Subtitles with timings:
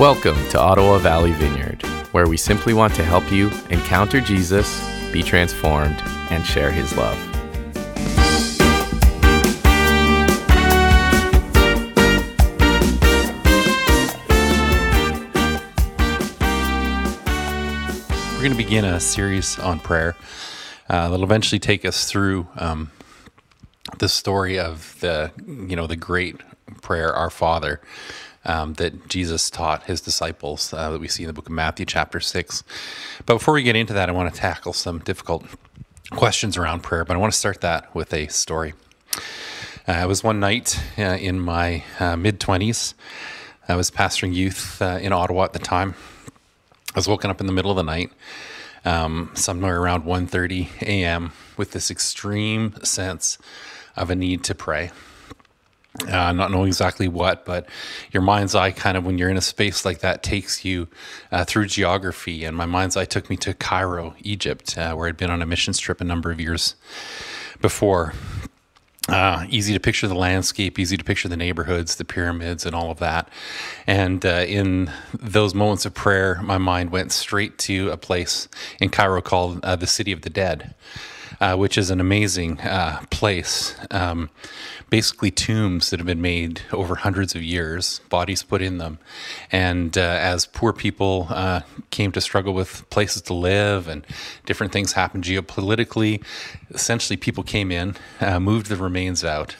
[0.00, 1.82] Welcome to Ottawa Valley Vineyard,
[2.12, 4.82] where we simply want to help you encounter Jesus,
[5.12, 6.00] be transformed,
[6.30, 7.18] and share his love.
[18.32, 20.16] We're going to begin a series on prayer
[20.88, 22.90] uh, that'll eventually take us through um,
[23.98, 26.40] the story of the, you know, the great
[26.80, 27.82] prayer, Our Father,
[28.44, 31.86] um, that Jesus taught his disciples uh, that we see in the book of Matthew,
[31.86, 32.62] chapter six.
[33.26, 35.44] But before we get into that, I want to tackle some difficult
[36.10, 37.04] questions around prayer.
[37.04, 38.74] But I want to start that with a story.
[39.88, 42.94] Uh, it was one night uh, in my uh, mid twenties.
[43.68, 45.94] I was pastoring youth uh, in Ottawa at the time.
[46.92, 48.10] I was woken up in the middle of the night,
[48.84, 53.38] um, somewhere around 1.30 a.m., with this extreme sense
[53.96, 54.90] of a need to pray.
[56.08, 57.68] Uh, not knowing exactly what, but
[58.12, 60.86] your mind's eye kind of, when you're in a space like that, takes you
[61.32, 62.44] uh, through geography.
[62.44, 65.46] And my mind's eye took me to Cairo, Egypt, uh, where I'd been on a
[65.46, 66.76] mission trip a number of years
[67.60, 68.14] before.
[69.08, 72.92] Uh, easy to picture the landscape, easy to picture the neighborhoods, the pyramids, and all
[72.92, 73.28] of that.
[73.86, 78.46] And uh, in those moments of prayer, my mind went straight to a place
[78.78, 80.74] in Cairo called uh, the City of the Dead,
[81.40, 83.74] uh, which is an amazing uh, place.
[83.90, 84.30] Um,
[84.90, 88.98] basically, tombs that have been made over hundreds of years, bodies put in them.
[89.50, 91.28] And uh, as poor people
[91.90, 94.06] came to struggle with places to live and
[94.46, 96.22] different things happened geopolitically,
[96.70, 97.96] essentially people came in,
[98.40, 99.56] moved the remains out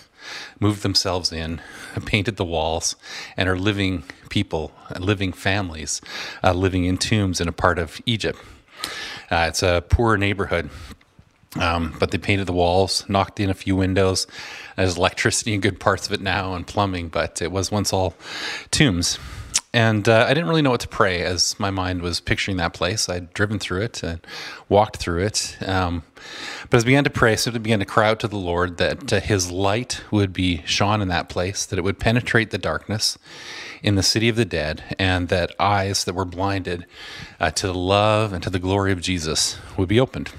[0.59, 1.61] moved themselves in,
[2.05, 2.97] painted the walls,
[3.37, 6.01] and are living people, living families,
[6.45, 8.39] uh, living in tombs in a part of Egypt.
[9.31, 10.71] Uh, it's a poor neighborhood.
[11.59, 14.27] Um, but they painted the walls, knocked in a few windows.
[14.77, 18.15] There's electricity in good parts of it now and plumbing, but it was once all
[18.71, 19.19] tombs.
[19.73, 22.73] And uh, I didn't really know what to pray as my mind was picturing that
[22.73, 23.09] place.
[23.09, 24.21] I'd driven through it and
[24.69, 25.57] walked through it.
[25.65, 26.03] Um,
[26.69, 28.79] but as I began to pray, I simply began to cry out to the Lord
[28.79, 32.59] that uh, His light would be shone in that place, that it would penetrate the
[32.59, 33.17] darkness
[33.81, 36.85] in the city of the dead, and that eyes that were blinded
[37.39, 40.31] uh, to the love and to the glory of Jesus would be opened.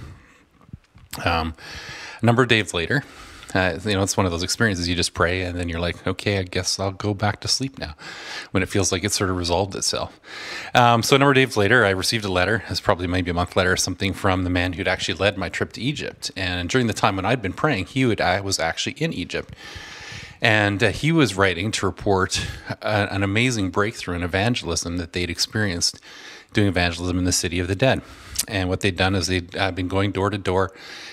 [1.24, 1.54] Um,
[2.22, 3.04] a number of days later,
[3.54, 6.08] uh, you know, it's one of those experiences you just pray and then you're like,
[6.08, 7.96] okay, I guess I'll go back to sleep now
[8.52, 10.20] when it feels like it's sort of resolved itself.
[10.74, 13.34] Um, so a number of days later, I received a letter, it's probably maybe a
[13.34, 16.32] month later or something, from the man who'd actually led my trip to Egypt.
[16.38, 19.54] And during the time when I'd been praying, he would, I was actually in Egypt.
[20.42, 22.48] And uh, he was writing to report
[22.82, 26.00] a, an amazing breakthrough in evangelism that they'd experienced
[26.54, 28.02] doing evangelism in the city of the dead.
[28.48, 30.72] And what they'd done is they'd uh, been going door to door,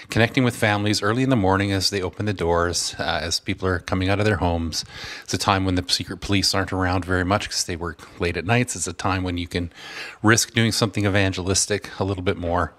[0.08, 3.68] connecting with families early in the morning as they open the doors, uh, as people
[3.68, 4.84] are coming out of their homes.
[5.24, 8.36] It's a time when the secret police aren't around very much because they work late
[8.36, 8.74] at nights.
[8.74, 9.70] It's a time when you can
[10.22, 12.72] risk doing something evangelistic a little bit more.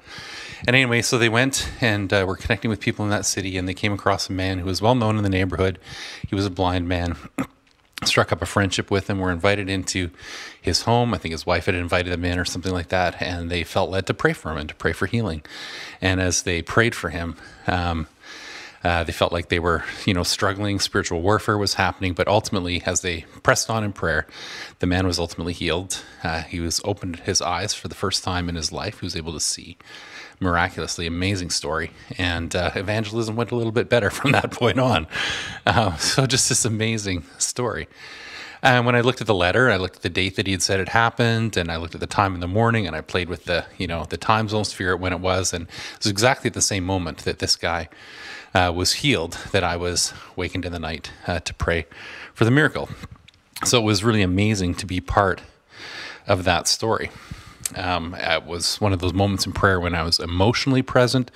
[0.68, 3.68] And anyway, so they went and uh, were connecting with people in that city, and
[3.68, 5.80] they came across a man who was well known in the neighborhood.
[6.28, 7.16] He was a blind man.
[8.06, 10.10] struck up a friendship with him, were invited into
[10.62, 11.14] his home.
[11.14, 13.22] I think his wife had invited them in or something like that.
[13.22, 15.42] And they felt led to pray for him and to pray for healing.
[16.02, 17.36] And as they prayed for him,
[17.68, 18.08] um,
[18.84, 20.80] uh, they felt like they were, you know, struggling.
[20.80, 24.26] Spiritual warfare was happening, but ultimately, as they pressed on in prayer,
[24.80, 26.02] the man was ultimately healed.
[26.24, 29.02] Uh, he was opened his eyes for the first time in his life.
[29.02, 29.78] He was able to see
[30.40, 31.92] miraculously amazing story.
[32.18, 35.08] And uh, evangelism went a little bit better from that point on.
[35.66, 37.88] Uh, so just this amazing story.
[38.62, 40.62] And when I looked at the letter, I looked at the date that he had
[40.62, 43.30] said it happened, and I looked at the time in the morning, and I played
[43.30, 46.50] with the, you know, the time zone sphere when it was, and it was exactly
[46.50, 47.88] at the same moment that this guy
[48.54, 51.86] uh, was healed that I was wakened in the night uh, to pray
[52.34, 52.90] for the miracle.
[53.64, 55.42] So it was really amazing to be part
[56.28, 57.12] of that story.
[57.76, 61.30] Um, it was one of those moments in prayer when I was emotionally present,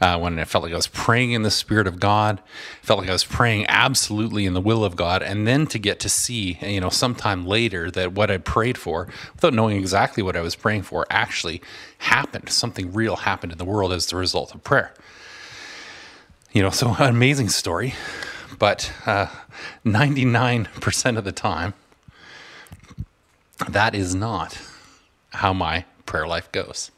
[0.00, 2.40] uh, when I felt like I was praying in the Spirit of God,
[2.82, 5.98] felt like I was praying absolutely in the will of God, and then to get
[6.00, 10.36] to see, you know, sometime later that what I prayed for, without knowing exactly what
[10.36, 11.60] I was praying for, actually
[11.98, 12.50] happened.
[12.50, 14.94] Something real happened in the world as the result of prayer.
[16.52, 17.94] You know, so an amazing story,
[18.58, 19.26] but uh,
[19.84, 21.74] 99% of the time,
[23.68, 24.60] that is not
[25.34, 26.90] how my prayer life goes.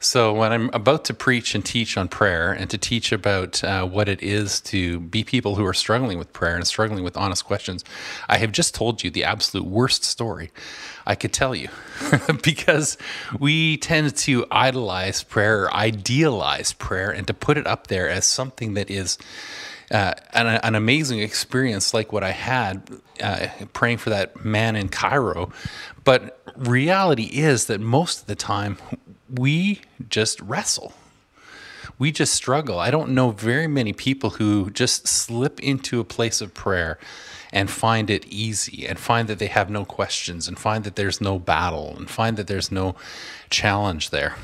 [0.00, 3.86] So, when I'm about to preach and teach on prayer and to teach about uh,
[3.86, 7.44] what it is to be people who are struggling with prayer and struggling with honest
[7.44, 7.84] questions,
[8.28, 10.50] I have just told you the absolute worst story
[11.06, 11.68] I could tell you
[12.42, 12.98] because
[13.38, 18.74] we tend to idolize prayer idealize prayer and to put it up there as something
[18.74, 19.18] that is
[19.92, 22.82] uh, an, an, amazing experience like what I had
[23.22, 25.52] uh, praying for that man in Cairo.
[26.02, 28.78] But reality is that most of the time
[29.30, 30.94] we just wrestle.
[31.98, 32.78] We just struggle.
[32.78, 36.98] I don't know very many people who just slip into a place of prayer
[37.52, 41.20] and find it easy and find that they have no questions and find that there's
[41.20, 42.96] no battle and find that there's no
[43.50, 44.36] challenge there.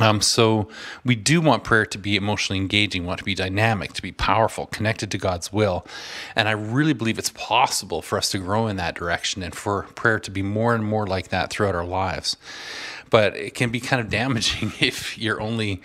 [0.00, 0.68] Um, so
[1.04, 4.66] we do want prayer to be emotionally engaging, want to be dynamic, to be powerful,
[4.66, 5.86] connected to God's will.
[6.36, 9.84] And I really believe it's possible for us to grow in that direction and for
[9.94, 12.36] prayer to be more and more like that throughout our lives.
[13.10, 15.82] But it can be kind of damaging if you're only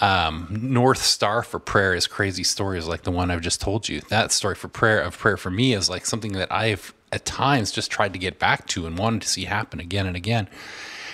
[0.00, 4.00] um, north star for prayer is crazy stories like the one I've just told you.
[4.08, 7.72] That story for prayer of prayer for me is like something that I've at times
[7.72, 10.48] just tried to get back to and wanted to see happen again and again.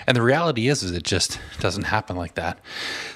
[0.07, 2.59] And the reality is, is it just doesn't happen like that.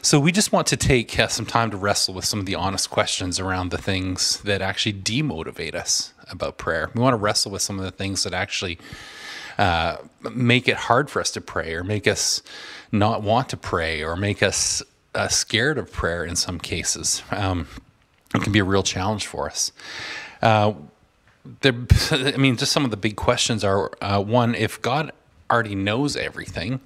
[0.02, 2.55] So we just want to take uh, some time to wrestle with some of the
[2.55, 6.90] honest questions around the things that actually demotivate us about prayer.
[6.94, 8.79] We want to wrestle with some of the things that actually
[9.58, 9.96] uh,
[10.32, 12.43] make it hard for us to pray, or make us
[12.93, 14.82] not want to pray, or make us
[15.14, 17.23] uh, scared of prayer in some cases.
[17.31, 17.67] Um,
[18.35, 19.73] it can be a real challenge for us.
[20.40, 20.75] Uh,
[21.61, 21.75] there,
[22.11, 25.12] I mean, just some of the big questions are uh, one, if God
[25.50, 26.81] already knows everything,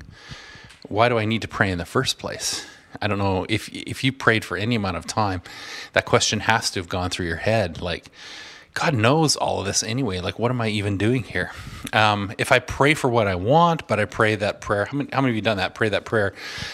[0.88, 2.66] why do I need to pray in the first place?
[3.00, 5.42] I don't know if if you prayed for any amount of time,
[5.94, 7.80] that question has to have gone through your head.
[7.80, 8.10] Like,
[8.74, 10.20] God knows all of this anyway.
[10.20, 11.50] Like, what am I even doing here?
[11.92, 15.10] Um, if I pray for what I want, but I pray that prayer, how many,
[15.12, 15.74] how many of you done that?
[15.74, 16.32] Pray that prayer,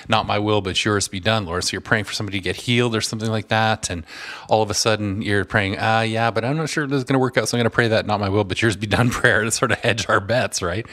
[0.09, 1.65] not my will, but yours be done, Lord.
[1.65, 3.91] So you're praying for somebody to get healed or something like that.
[3.91, 4.05] And
[4.49, 7.05] all of a sudden you're praying, ah, uh, yeah, but I'm not sure this is
[7.05, 7.49] going to work out.
[7.49, 9.51] So I'm going to pray that, not my will, but yours be done prayer to
[9.51, 10.87] sort of hedge our bets, right?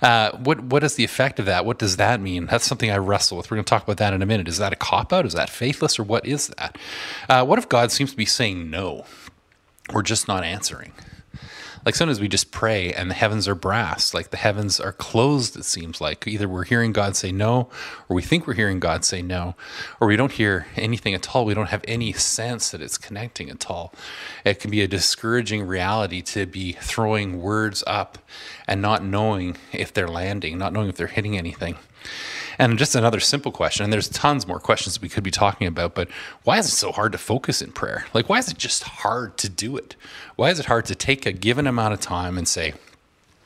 [0.00, 1.64] Uh, what, what is the effect of that?
[1.64, 2.46] What does that mean?
[2.46, 3.50] That's something I wrestle with.
[3.50, 4.46] We're going to talk about that in a minute.
[4.46, 5.26] Is that a cop out?
[5.26, 6.78] Is that faithless or what is that?
[7.28, 9.06] Uh, what if God seems to be saying no?
[9.92, 10.92] We're just not answering.
[11.86, 15.56] Like sometimes we just pray and the heavens are brass, like the heavens are closed,
[15.56, 16.26] it seems like.
[16.26, 17.70] Either we're hearing God say no,
[18.08, 19.54] or we think we're hearing God say no,
[20.00, 21.44] or we don't hear anything at all.
[21.44, 23.94] We don't have any sense that it's connecting at all.
[24.44, 28.18] It can be a discouraging reality to be throwing words up
[28.66, 31.76] and not knowing if they're landing, not knowing if they're hitting anything.
[32.58, 35.94] And just another simple question, and there's tons more questions we could be talking about,
[35.94, 36.08] but
[36.44, 38.06] why is it so hard to focus in prayer?
[38.14, 39.96] Like, why is it just hard to do it?
[40.36, 42.74] Why is it hard to take a given amount of time and say,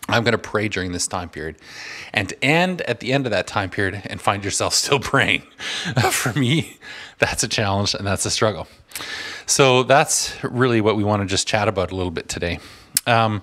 [0.08, 1.56] I'm going to pray during this time period
[2.12, 5.42] and end at the end of that time period and find yourself still praying.
[6.10, 6.78] For me,
[7.18, 8.66] that's a challenge and that's a struggle.
[9.46, 12.58] So that's really what we want to just chat about a little bit today.
[13.06, 13.42] Um,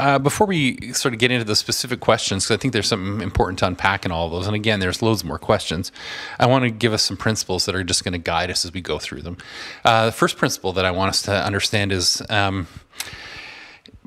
[0.00, 3.20] uh, before we sort of get into the specific questions, because I think there's something
[3.20, 5.92] important to unpack in all of those, and again, there's loads more questions,
[6.38, 8.72] I want to give us some principles that are just going to guide us as
[8.72, 9.36] we go through them.
[9.84, 12.66] Uh, the first principle that I want us to understand is um,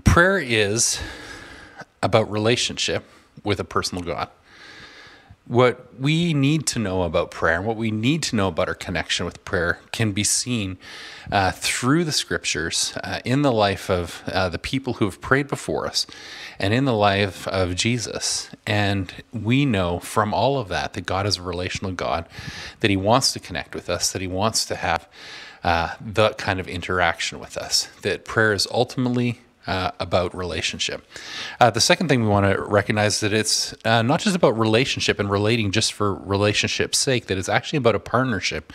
[0.04, 1.00] prayer is
[2.04, 3.04] about relationship
[3.44, 4.30] with a personal God
[5.48, 8.76] what we need to know about prayer and what we need to know about our
[8.76, 10.78] connection with prayer can be seen
[11.32, 15.48] uh, through the scriptures uh, in the life of uh, the people who have prayed
[15.48, 16.06] before us
[16.60, 18.50] and in the life of Jesus.
[18.66, 22.28] And we know from all of that that God is a relational God,
[22.82, 25.08] that He wants to connect with us, that He wants to have
[25.64, 31.06] uh, the kind of interaction with us, that prayer is ultimately uh, about relationship.
[31.60, 35.20] Uh, the second thing we want to recognize that it's uh, not just about relationship
[35.20, 38.74] and relating just for relationship's sake, that it's actually about a partnership,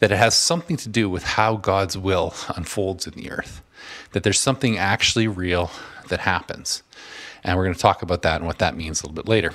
[0.00, 3.62] that it has something to do with how God's will unfolds in the earth,
[4.12, 5.70] that there's something actually real
[6.08, 6.82] that happens.
[7.44, 9.52] And we're going to talk about that and what that means a little bit later.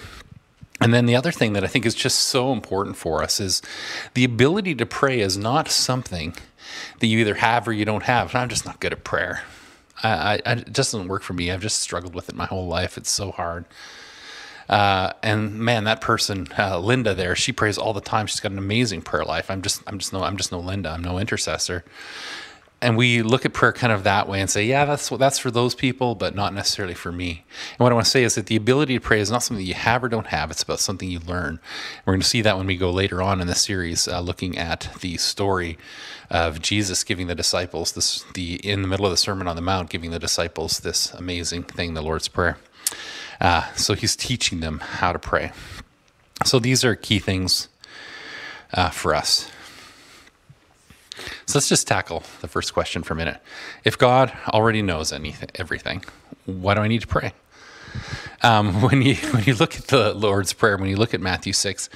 [0.82, 3.62] And then the other thing that I think is just so important for us is
[4.14, 6.36] the ability to pray is not something
[7.00, 8.36] that you either have or you don't have.
[8.36, 9.44] I'm just not good at prayer.
[10.08, 11.52] I, I, it just doesn't work for me.
[11.52, 12.98] I've just struggled with it my whole life.
[12.98, 13.66] It's so hard.
[14.68, 18.26] Uh, and man, that person, uh, Linda, there, she prays all the time.
[18.28, 19.52] She's got an amazing prayer life.
[19.52, 20.90] I'm just, I'm just no, I'm just no Linda.
[20.90, 21.84] I'm no intercessor.
[22.86, 25.50] And we look at prayer kind of that way and say, yeah, that's that's for
[25.50, 27.44] those people, but not necessarily for me.
[27.72, 29.66] And what I want to say is that the ability to pray is not something
[29.66, 30.52] you have or don't have.
[30.52, 31.60] It's about something you learn.
[32.06, 34.56] We're going to see that when we go later on in the series, uh, looking
[34.56, 35.80] at the story
[36.30, 39.64] of Jesus giving the disciples this the in the middle of the Sermon on the
[39.64, 42.58] Mount, giving the disciples this amazing thing, the Lord's Prayer.
[43.42, 45.52] Uh, so he's teaching them how to pray.
[46.46, 47.68] So these are key things
[48.74, 49.50] uh, for us.
[51.56, 53.38] So let's just tackle the first question for a minute.
[53.86, 56.04] If God already knows anything, everything,
[56.44, 57.32] why do I need to pray?
[58.44, 61.54] Um, when you when you look at the Lord's Prayer, when you look at Matthew
[61.54, 61.90] six,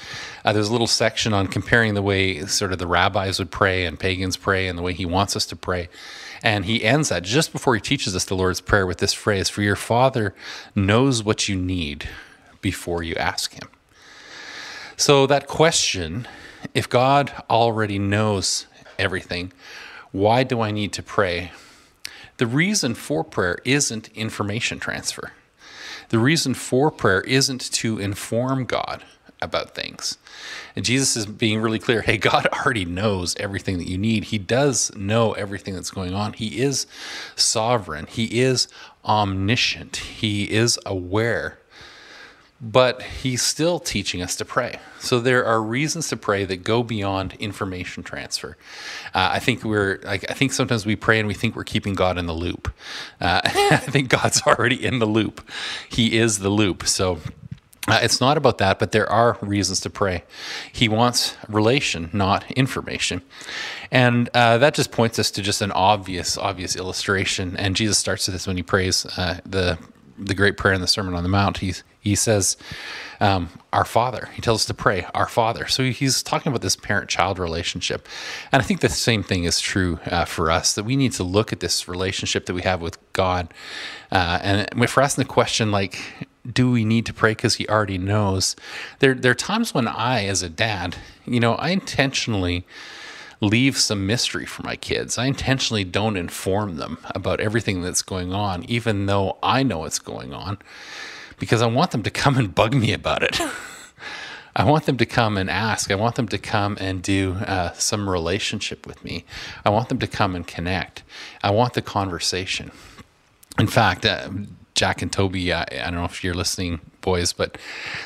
[0.46, 3.84] uh, there's a little section on comparing the way sort of the rabbis would pray
[3.84, 5.89] and pagans pray, and the way He wants us to pray.
[6.42, 9.50] And he ends that just before he teaches us the Lord's Prayer with this phrase
[9.50, 10.34] For your Father
[10.74, 12.08] knows what you need
[12.62, 13.68] before you ask Him.
[14.96, 16.30] So, that question
[16.74, 18.66] if God already knows
[19.00, 19.51] everything,
[20.12, 21.51] why do I need to pray?
[22.38, 25.32] The reason for prayer isn't information transfer.
[26.10, 29.03] The reason for prayer isn't to inform God
[29.41, 30.18] about things.
[30.75, 34.25] And Jesus is being really clear hey, God already knows everything that you need.
[34.25, 36.34] He does know everything that's going on.
[36.34, 36.88] He is
[37.36, 38.68] sovereign, He is
[39.06, 41.60] omniscient, He is aware.
[42.62, 44.80] But he's still teaching us to pray.
[45.00, 48.58] So there are reasons to pray that go beyond information transfer.
[49.13, 51.94] Uh, I think we're like I think sometimes we pray and we think we're keeping
[51.94, 52.74] God in the loop.
[53.22, 55.50] Uh, I think God's already in the loop.
[55.88, 56.86] He is the loop.
[56.86, 57.20] So
[57.89, 60.24] uh, it's not about that, but there are reasons to pray.
[60.72, 63.22] He wants relation, not information.
[63.89, 67.58] And uh, that just points us to just an obvious, obvious illustration.
[67.58, 69.80] And Jesus starts with this when he prays uh, the
[70.22, 71.60] the great prayer in the Sermon on the Mount.
[71.60, 72.58] He he says,
[73.20, 76.75] um, "Our Father." He tells us to pray, "Our Father." So he's talking about this
[76.75, 78.08] parent-child relationship,
[78.51, 80.74] and I think the same thing is true uh, for us.
[80.74, 83.53] That we need to look at this relationship that we have with God,
[84.12, 87.68] uh, and if we're asking the question like, do we need to pray because he
[87.68, 88.56] already knows?
[89.00, 92.65] There, there are times when I, as a dad, you know, I intentionally
[93.41, 95.18] leave some mystery for my kids.
[95.18, 100.00] I intentionally don't inform them about everything that's going on, even though I know it's
[100.00, 100.58] going on,
[101.39, 103.39] because I want them to come and bug me about it.
[104.55, 105.89] I want them to come and ask.
[105.89, 109.24] I want them to come and do uh, some relationship with me.
[109.63, 111.03] I want them to come and connect.
[111.41, 112.72] I want the conversation.
[113.58, 114.29] In fact, uh,
[114.75, 117.58] Jack and Toby, I, I, don't know if you're listening, boys, but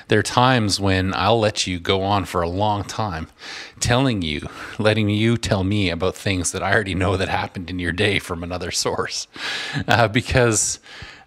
[0.08, 3.28] there are times when I'll let you go on for a long time
[3.80, 4.48] telling you,
[4.80, 8.18] letting you tell me about things that I already know that happened in your day
[8.18, 9.28] from another source.
[9.88, 10.80] Uh, because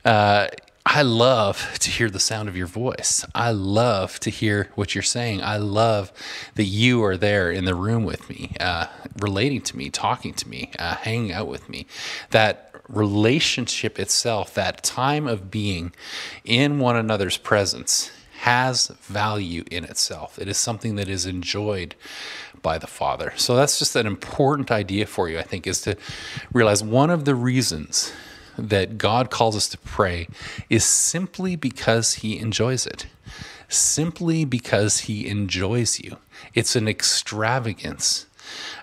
[0.05, 0.49] uh,
[0.89, 3.27] I love to hear the sound of your voice.
[3.35, 5.43] I love to hear what you're saying.
[5.43, 6.13] I love
[6.55, 8.87] that you are there in the room with me, uh,
[9.19, 11.89] relating to me, talking to me, uh, hanging out with me.
[12.31, 15.93] That relationship itself, that time of being
[16.45, 18.13] in one another's presence,
[18.43, 20.39] has value in itself.
[20.39, 21.97] It is something that is enjoyed
[22.63, 23.33] by the Father.
[23.37, 25.97] So that's just an important idea for you, I think, is to
[26.53, 28.13] realize one of the reasons
[28.59, 30.29] that God calls us to pray
[30.69, 33.07] is simply because He enjoys it,
[33.69, 36.17] simply because He enjoys you.
[36.55, 38.27] It's an extravagance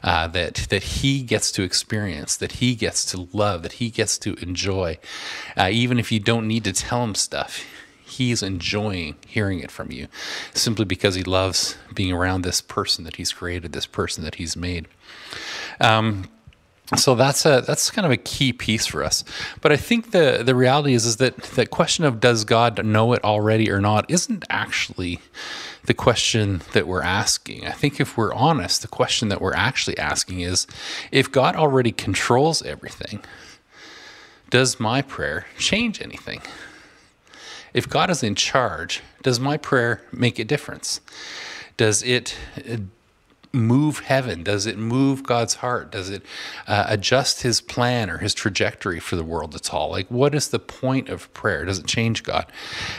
[0.03, 4.17] uh, that that he gets to experience, that he gets to love, that he gets
[4.19, 4.97] to enjoy.
[5.57, 7.63] Uh, even if you don't need to tell him stuff,
[8.03, 10.07] he's enjoying hearing it from you,
[10.53, 14.55] simply because he loves being around this person that he's created, this person that he's
[14.55, 14.87] made.
[15.79, 16.29] Um,
[16.95, 19.23] so that's a that's kind of a key piece for us.
[19.61, 23.13] But I think the the reality is is that that question of does God know
[23.13, 25.19] it already or not isn't actually
[25.85, 27.65] the question that we're asking.
[27.65, 30.65] I think if we're honest, the question that we're actually asking is
[31.11, 33.21] if God already controls everything,
[34.49, 36.41] does my prayer change anything?
[37.73, 41.01] If God is in charge, does my prayer make a difference?
[41.75, 42.37] Does it
[43.53, 44.41] move heaven?
[44.41, 45.91] Does it move God's heart?
[45.91, 46.23] Does it
[46.65, 49.91] uh, adjust his plan or his trajectory for the world at all?
[49.91, 51.63] Like, what is the point of prayer?
[51.63, 52.47] Does it change God?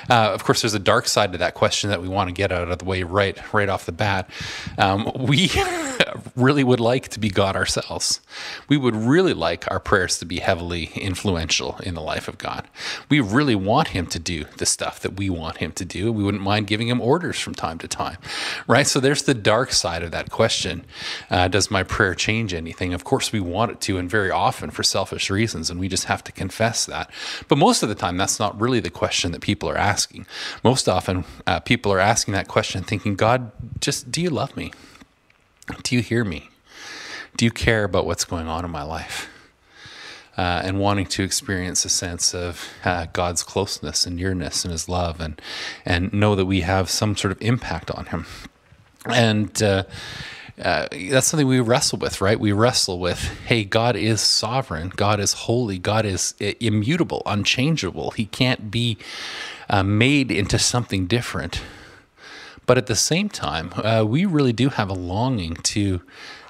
[0.09, 2.53] Uh, of course, there's a dark side to that question that we want to get
[2.53, 4.31] out of the way right, right off the bat.
[4.79, 5.51] Um, we
[6.37, 8.21] really would like to be God ourselves.
[8.69, 12.69] We would really like our prayers to be heavily influential in the life of God.
[13.09, 16.13] We really want him to do the stuff that we want him to do.
[16.13, 18.19] We wouldn't mind giving him orders from time to time,
[18.69, 18.87] right?
[18.87, 20.85] So there's the dark side of that question question
[21.31, 22.93] uh, Does my prayer change anything?
[22.93, 26.05] Of course, we want it to, and very often for selfish reasons, and we just
[26.05, 27.11] have to confess that.
[27.49, 30.27] But most of the time, that's not really the question that people are asking.
[30.63, 34.71] Most often, uh, people are asking that question thinking, God, just do you love me?
[35.83, 36.51] Do you hear me?
[37.39, 39.31] Do you care about what's going on in my life?
[40.37, 44.91] Uh, and wanting to experience a sense of uh, God's closeness and nearness and His
[44.91, 45.41] love, and
[45.87, 48.27] and know that we have some sort of impact on Him.
[49.07, 49.85] And uh,
[50.61, 52.39] uh, that's something we wrestle with, right?
[52.39, 58.13] We wrestle with, hey, God is sovereign, God is holy, God is immutable, unchangeable.
[58.13, 58.97] He can't be
[59.69, 61.61] uh, made into something different.
[62.67, 66.01] But at the same time, uh, we really do have a longing to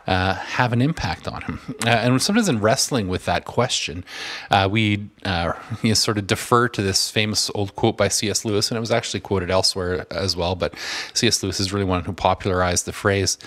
[0.07, 1.61] uh, have an impact on him?
[1.85, 4.05] Uh, and sometimes in wrestling with that question,
[4.51, 8.45] uh, we uh, you know, sort of defer to this famous old quote by C.S.
[8.45, 10.55] Lewis, and it was actually quoted elsewhere as well.
[10.55, 10.75] But
[11.15, 11.43] C.S.
[11.43, 13.39] Lewis is really one who popularized the phrase,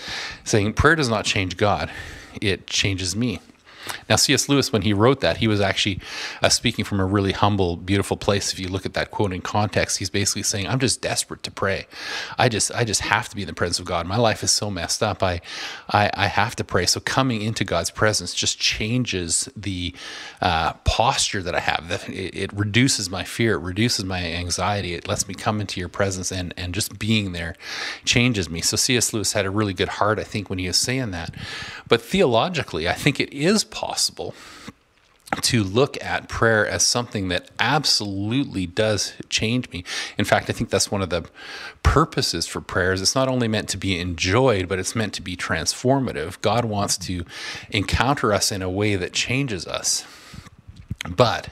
[0.44, 1.90] saying, "Prayer does not change God;
[2.40, 3.40] it changes me."
[4.08, 4.48] Now, C.S.
[4.48, 6.00] Lewis, when he wrote that, he was actually
[6.42, 8.52] uh, speaking from a really humble, beautiful place.
[8.52, 11.50] If you look at that quote in context, he's basically saying, "I'm just desperate to
[11.50, 11.86] pray.
[12.38, 14.06] I just, I just have to be in the presence of God.
[14.06, 15.22] My life is so messed up.
[15.22, 15.40] I,
[15.88, 16.86] I, I have to pray.
[16.86, 19.94] So coming into God's presence just changes the
[20.40, 21.88] uh, posture that I have.
[21.88, 23.54] That it, it reduces my fear.
[23.54, 24.94] It reduces my anxiety.
[24.94, 27.56] It lets me come into your presence, and and just being there
[28.04, 28.60] changes me.
[28.60, 29.12] So C.S.
[29.12, 31.34] Lewis had a really good heart, I think, when he was saying that.
[31.88, 33.77] But theologically, I think it is possible
[35.42, 39.84] to look at prayer as something that absolutely does change me.
[40.16, 41.28] In fact, I think that's one of the
[41.82, 43.02] purposes for prayers.
[43.02, 46.40] It's not only meant to be enjoyed, but it's meant to be transformative.
[46.40, 47.24] God wants to
[47.70, 50.06] encounter us in a way that changes us.
[51.08, 51.50] But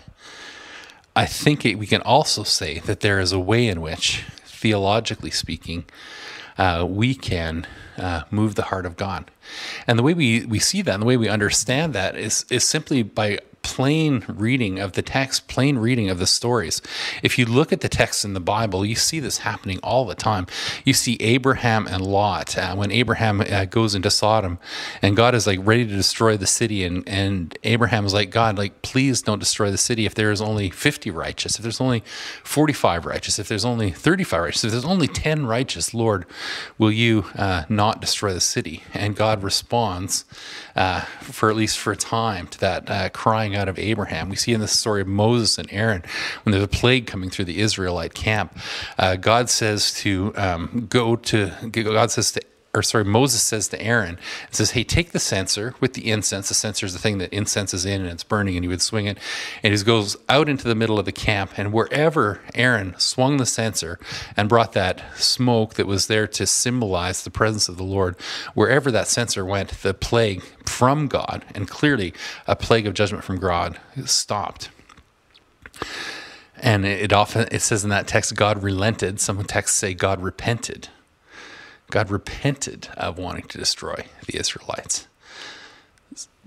[1.14, 5.30] I think it, we can also say that there is a way in which, theologically
[5.30, 5.84] speaking,
[6.56, 7.66] uh, we can
[7.98, 9.30] uh, move the heart of God.
[9.86, 12.66] And the way we, we see that and the way we understand that is, is
[12.66, 16.80] simply by plain reading of the text, plain reading of the stories.
[17.20, 20.14] If you look at the text in the Bible, you see this happening all the
[20.14, 20.46] time.
[20.84, 24.58] You see Abraham and Lot uh, when Abraham uh, goes into Sodom,
[25.02, 28.56] and God is like ready to destroy the city, and and Abraham is like, God,
[28.56, 30.06] like please don't destroy the city.
[30.06, 32.02] If there is only fifty righteous, if there's only
[32.44, 36.24] forty-five righteous, if there's only thirty-five righteous, if there's only ten righteous, Lord,
[36.78, 38.84] will you uh, not destroy the city?
[38.94, 40.24] And God responds
[40.76, 43.08] uh, for at least for a time to that uh,
[43.56, 44.28] out of Abraham.
[44.28, 46.02] We see in the story of Moses and Aaron
[46.42, 48.56] when there's a plague coming through the Israelite camp.
[48.98, 52.42] Uh, God says to um, go to God says to
[52.76, 54.18] or sorry, Moses says to Aaron,
[54.50, 56.48] says, Hey, take the censer with the incense.
[56.48, 58.82] The censer is the thing that incense is in and it's burning, and he would
[58.82, 59.16] swing it.
[59.62, 63.46] And he goes out into the middle of the camp, and wherever Aaron swung the
[63.46, 63.98] censer
[64.36, 68.14] and brought that smoke that was there to symbolize the presence of the Lord,
[68.52, 72.12] wherever that censer went, the plague from God, and clearly
[72.46, 74.68] a plague of judgment from God, stopped.
[76.58, 79.18] And it often it says in that text, God relented.
[79.18, 80.88] Some texts say God repented.
[81.90, 85.06] God repented of wanting to destroy the Israelites.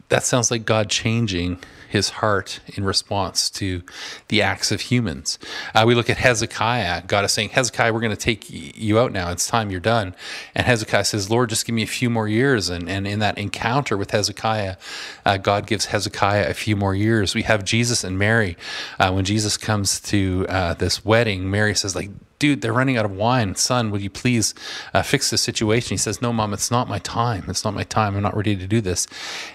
[0.10, 3.84] That sounds like God changing his heart in response to
[4.28, 5.38] the acts of humans.
[5.73, 7.04] Uh, we look at Hezekiah.
[7.06, 9.32] God is saying, Hezekiah, we're going to take you out now.
[9.32, 10.15] It's time you're done.
[10.56, 12.69] And Hezekiah says, Lord, just give me a few more years.
[12.69, 14.78] And, and in that encounter with Hezekiah,
[15.25, 17.36] uh, God gives Hezekiah a few more years.
[17.36, 18.58] We have Jesus and Mary.
[18.99, 23.06] Uh, when Jesus comes to uh, this wedding, Mary says, like, dude, they're running out
[23.06, 23.54] of wine.
[23.56, 24.56] Son, would you please
[24.93, 25.89] uh, fix this situation?
[25.89, 27.43] He says, no, mom, it's not my time.
[27.47, 28.15] It's not my time.
[28.15, 29.08] I'm not ready to do this.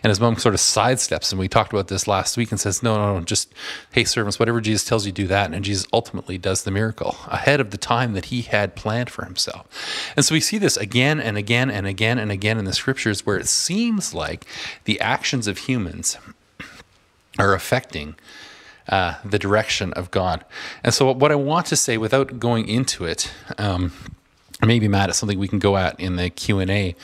[0.03, 2.83] And his mom sort of sidesteps, and we talked about this last week and says,
[2.83, 3.53] no, no, no, just,
[3.93, 5.53] hey, servants, whatever Jesus tells you, do that.
[5.53, 9.25] And Jesus ultimately does the miracle ahead of the time that he had planned for
[9.25, 9.67] himself.
[10.15, 13.25] And so we see this again and again and again and again in the scriptures
[13.25, 14.47] where it seems like
[14.85, 16.19] the actions of humans
[17.39, 18.15] are affecting
[18.89, 20.45] uh, the direction of God.
[20.83, 23.93] And so, what I want to say, without going into it, um,
[24.63, 26.95] maybe Matt, it's something we can go at in the Q and A,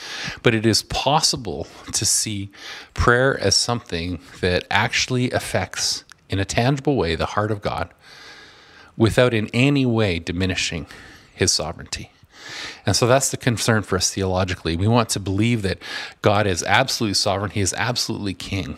[0.43, 2.51] but it is possible to see
[2.95, 7.93] prayer as something that actually affects, in a tangible way, the heart of God,
[8.97, 10.87] without in any way diminishing
[11.35, 12.11] His sovereignty.
[12.85, 14.77] And so that's the concern for us theologically.
[14.77, 15.79] We want to believe that
[16.23, 18.77] God is absolutely sovereign, He is absolutely king.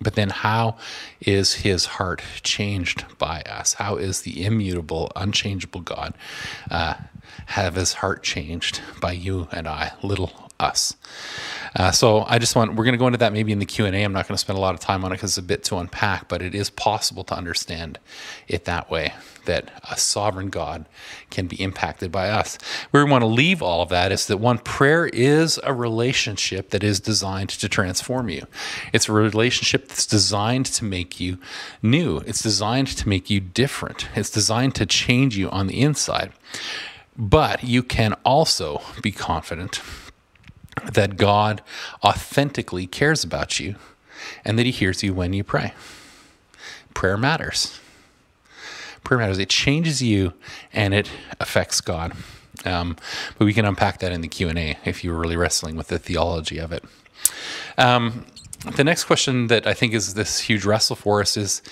[0.00, 0.76] But then, how
[1.20, 3.74] is his heart changed by us?
[3.74, 6.14] How is the immutable, unchangeable God
[6.70, 6.94] uh,
[7.46, 10.96] have his heart changed by you and I, little us.
[11.76, 13.86] Uh, so I just want we're going to go into that maybe in the Q
[13.86, 14.02] and A.
[14.02, 15.64] I'm not going to spend a lot of time on it because it's a bit
[15.64, 17.98] to unpack, but it is possible to understand
[18.46, 19.12] it that way
[19.44, 20.86] that a sovereign God
[21.30, 22.56] can be impacted by us.
[22.90, 26.70] Where we want to leave all of that is that one prayer is a relationship
[26.70, 28.46] that is designed to transform you.
[28.92, 31.38] It's a relationship that's designed to make you
[31.82, 32.18] new.
[32.18, 34.08] It's designed to make you different.
[34.14, 36.32] It's designed to change you on the inside.
[37.16, 39.80] But you can also be confident
[40.92, 41.62] that God
[42.02, 43.76] authentically cares about you
[44.44, 45.72] and that He hears you when you pray.
[46.94, 47.80] Prayer matters.
[49.02, 49.38] Prayer matters.
[49.38, 50.32] It changes you
[50.72, 51.10] and it
[51.40, 52.12] affects God.
[52.64, 52.96] Um,
[53.36, 55.88] but we can unpack that in the Q and A if you're really wrestling with
[55.88, 56.84] the theology of it.
[57.76, 58.24] Um,
[58.72, 61.62] the next question that I think is this huge wrestle for us is,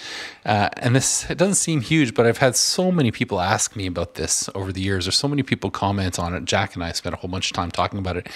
[0.45, 3.87] uh, and this it doesn't seem huge, but I've had so many people ask me
[3.87, 6.45] about this over the years, There's so many people comment on it.
[6.45, 8.29] Jack and I spent a whole bunch of time talking about it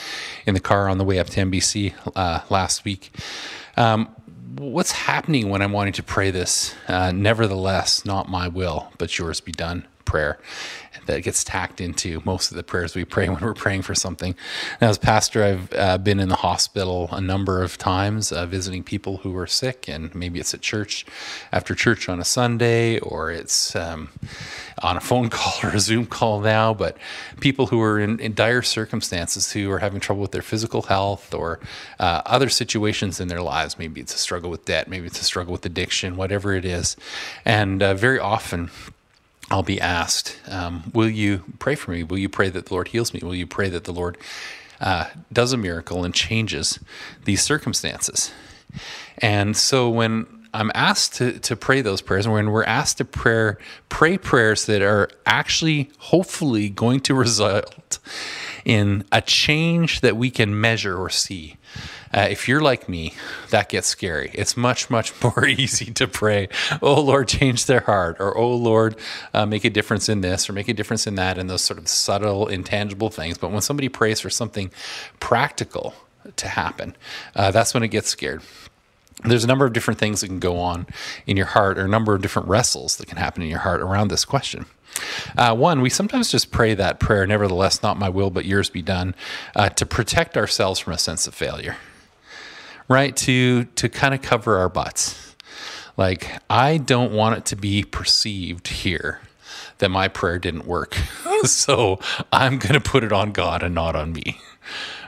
[0.46, 3.10] in the car on the way up to NBC uh, last week.
[3.76, 4.08] Um,
[4.56, 6.74] what's happening when I'm wanting to pray this?
[6.88, 10.38] Uh, Nevertheless, not my will, but yours be done prayer
[11.06, 14.34] that gets tacked into most of the prayers we pray when we're praying for something.
[14.80, 18.82] Now, as pastor, I've uh, been in the hospital a number of times uh, visiting
[18.82, 21.06] people who are sick, and maybe it's at church
[21.52, 24.10] after church on a Sunday, or it's um,
[24.82, 26.74] on a phone call or a Zoom call now.
[26.74, 26.96] But
[27.40, 31.34] people who are in, in dire circumstances, who are having trouble with their physical health
[31.34, 31.60] or
[31.98, 35.24] uh, other situations in their lives, maybe it's a struggle with debt, maybe it's a
[35.24, 36.96] struggle with addiction, whatever it is,
[37.44, 38.70] and uh, very often
[39.50, 42.02] I'll be asked, um, Will you pray for me?
[42.02, 43.20] Will you pray that the Lord heals me?
[43.22, 44.18] Will you pray that the Lord
[44.80, 46.80] uh, does a miracle and changes
[47.24, 48.32] these circumstances?
[49.18, 53.04] And so when I'm asked to, to pray those prayers, and when we're asked to
[53.04, 53.54] pray,
[53.88, 57.98] pray prayers that are actually hopefully going to result
[58.64, 61.56] in a change that we can measure or see,
[62.16, 63.12] uh, if you're like me,
[63.50, 64.30] that gets scary.
[64.32, 66.48] It's much, much more easy to pray,
[66.80, 68.96] oh Lord, change their heart, or oh Lord,
[69.34, 71.78] uh, make a difference in this, or make a difference in that, and those sort
[71.78, 73.36] of subtle, intangible things.
[73.36, 74.70] But when somebody prays for something
[75.20, 75.94] practical
[76.34, 76.96] to happen,
[77.36, 78.42] uh, that's when it gets scared
[79.24, 80.86] there's a number of different things that can go on
[81.26, 83.80] in your heart, or a number of different wrestles that can happen in your heart
[83.80, 84.66] around this question.
[85.36, 88.82] Uh, one, we sometimes just pray that prayer, nevertheless, not my will, but yours be
[88.82, 89.14] done,
[89.54, 91.76] uh, to protect ourselves from a sense of failure
[92.88, 93.16] right?
[93.16, 95.34] To to kind of cover our butts.
[95.96, 99.20] Like I don't want it to be perceived here
[99.78, 100.94] that my prayer didn't work.
[101.44, 101.98] so
[102.32, 104.40] I'm going to put it on God and not on me.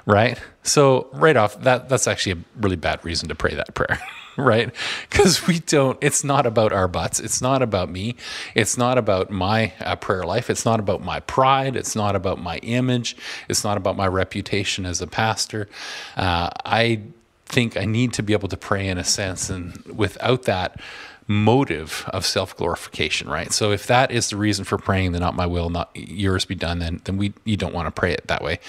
[0.06, 0.40] Right?
[0.62, 4.00] So right off that that's actually a really bad reason to pray that prayer.
[4.38, 4.72] right?
[5.10, 7.18] Because we don't, it's not about our butts.
[7.18, 8.14] It's not about me.
[8.54, 10.48] It's not about my uh, prayer life.
[10.48, 11.74] It's not about my pride.
[11.74, 13.16] It's not about my image.
[13.48, 15.68] It's not about my reputation as a pastor.
[16.16, 17.02] Uh, I
[17.48, 20.80] think I need to be able to pray in a sense, and without that
[21.26, 23.52] motive of self glorification, right?
[23.52, 26.54] So if that is the reason for praying, then not my will, not yours be
[26.54, 28.60] done, then then we you don't want to pray it that way.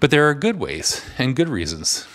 [0.00, 2.06] But there are good ways and good reasons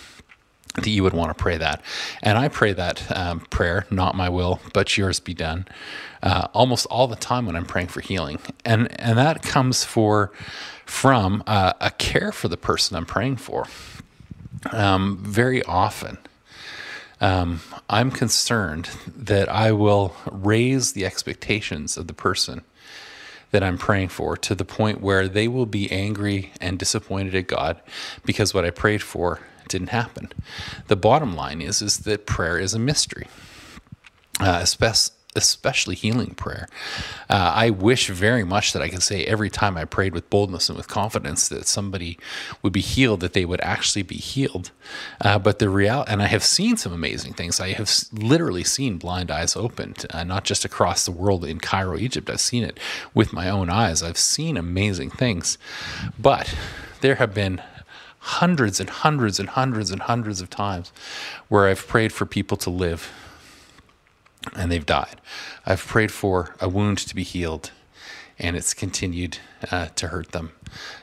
[0.74, 1.80] that you would want to pray that.
[2.22, 5.66] And I pray that um, prayer, not my will, but yours be done,
[6.22, 8.40] uh, almost all the time when I'm praying for healing.
[8.64, 10.32] And, and that comes for
[10.84, 13.66] from uh, a care for the person I'm praying for
[14.72, 16.18] um, very often,
[17.20, 22.62] um, I'm concerned that I will raise the expectations of the person
[23.50, 27.46] that I'm praying for to the point where they will be angry and disappointed at
[27.46, 27.80] God
[28.24, 30.32] because what I prayed for didn't happen.
[30.88, 33.28] The bottom line is is that prayer is a mystery.
[34.40, 36.68] Uh, especially especially healing prayer.
[37.28, 40.68] Uh, I wish very much that I could say every time I prayed with boldness
[40.68, 42.18] and with confidence that somebody
[42.62, 44.70] would be healed, that they would actually be healed.
[45.20, 47.58] Uh, but the reality, and I have seen some amazing things.
[47.58, 51.96] I have literally seen blind eyes opened, uh, not just across the world in Cairo,
[51.98, 52.30] Egypt.
[52.30, 52.78] I've seen it
[53.12, 54.02] with my own eyes.
[54.02, 55.58] I've seen amazing things.
[56.18, 56.54] But
[57.00, 57.60] there have been
[58.18, 60.92] hundreds and hundreds and hundreds and hundreds of times
[61.48, 63.12] where I've prayed for people to live
[64.54, 65.20] and they've died.
[65.66, 67.70] I've prayed for a wound to be healed,
[68.38, 69.38] and it's continued
[69.70, 70.52] uh, to hurt them.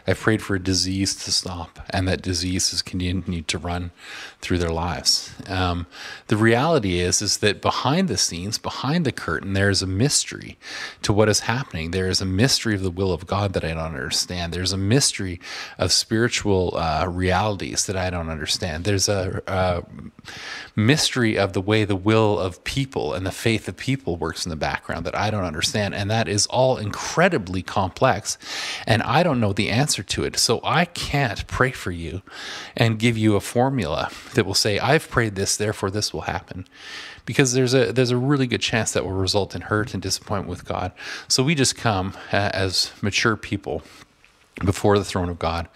[0.08, 3.92] I've prayed for a disease to stop, and that disease has continued to run
[4.42, 5.34] through their lives.
[5.48, 5.86] Um,
[6.28, 10.58] the reality is, is that behind the scenes, behind the curtain, there is a mystery
[11.04, 11.92] to what is happening.
[11.92, 14.54] There is a mystery of the will of God that I don't understand.
[14.54, 15.40] There's a mystery
[15.78, 18.84] of spiritual uh, realities that I don't understand.
[18.84, 19.84] There's a, a
[20.76, 24.50] mystery of the way the will of people and the faith of people works in
[24.50, 28.38] the background that I don't understand, and that is all incredibly complex.
[28.88, 30.38] And I don't know the answer to it.
[30.38, 32.22] So I can't pray for you
[32.76, 36.68] and give you a formula that will say, I've prayed this, therefore this will happen.
[37.26, 40.50] Because there's a there's a really good chance that will result in hurt and disappointment
[40.50, 40.92] with God.
[41.28, 43.84] So we just come uh, as mature people
[44.66, 45.68] before the throne of God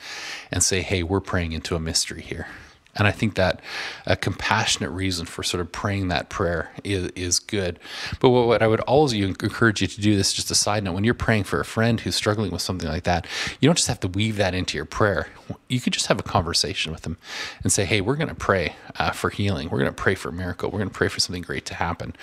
[0.51, 2.47] and say, hey, we're praying into a mystery here.
[2.95, 3.61] And I think that
[4.05, 7.79] a compassionate reason for sort of praying that prayer is, is good.
[8.19, 10.93] But what, what I would always encourage you to do this, just a side note,
[10.93, 13.27] when you're praying for a friend who's struggling with something like that,
[13.59, 15.27] you don't just have to weave that into your prayer.
[15.67, 17.17] You could just have a conversation with them
[17.63, 19.69] and say, hey, we're going to pray uh, for healing.
[19.69, 20.69] We're going to pray for a miracle.
[20.69, 22.15] We're going to pray for something great to happen.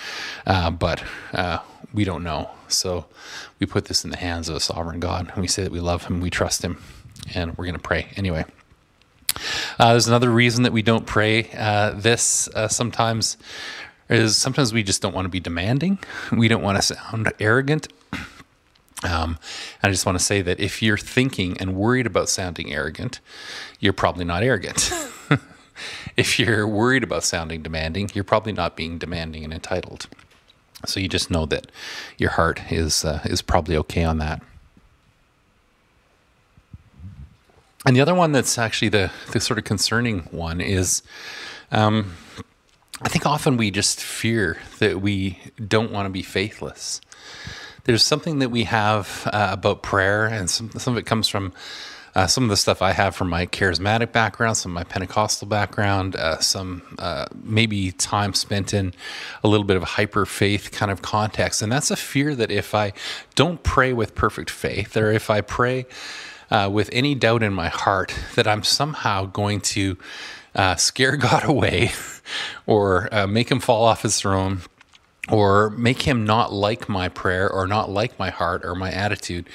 [0.47, 1.59] Uh, but uh,
[1.93, 2.51] we don't know.
[2.69, 3.07] So
[3.61, 5.31] we put this in the hands of a sovereign God.
[5.33, 6.83] And we say that we love him, we trust him,
[7.35, 8.45] and we're going to pray anyway.
[9.79, 13.37] Uh, there's another reason that we don't pray uh, this uh, sometimes
[14.09, 15.99] is sometimes we just don't want to be demanding.
[16.31, 17.88] We don't want to sound arrogant.
[19.05, 19.38] Um,
[19.83, 23.21] I just want to say that if you're thinking and worried about sounding arrogant,
[23.81, 24.92] you're probably not arrogant.
[26.16, 30.07] if you're worried about sounding demanding, you're probably not being demanding and entitled.
[30.87, 31.71] So you just know that
[32.18, 34.42] your heart is uh, is probably okay on that.
[37.85, 41.03] And the other one that's actually the the sort of concerning one is,
[41.71, 42.14] um,
[43.01, 47.01] I think often we just fear that we don't want to be faithless.
[47.85, 51.53] There's something that we have uh, about prayer, and some some of it comes from
[52.14, 55.49] uh, some of the stuff I have from my charismatic background, some of my Pentecostal
[55.49, 58.92] background, uh, some uh, maybe time spent in
[59.42, 61.62] a little bit of hyper faith kind of context.
[61.62, 62.92] And that's a fear that if I
[63.35, 65.87] don't pray with perfect faith, or if I pray
[66.53, 69.97] uh, with any doubt in my heart, that I'm somehow going to
[70.55, 71.93] uh, scare God away
[72.67, 74.61] or uh, make him fall off his throne
[75.31, 79.49] or make him not like my prayer or not like my heart or my attitude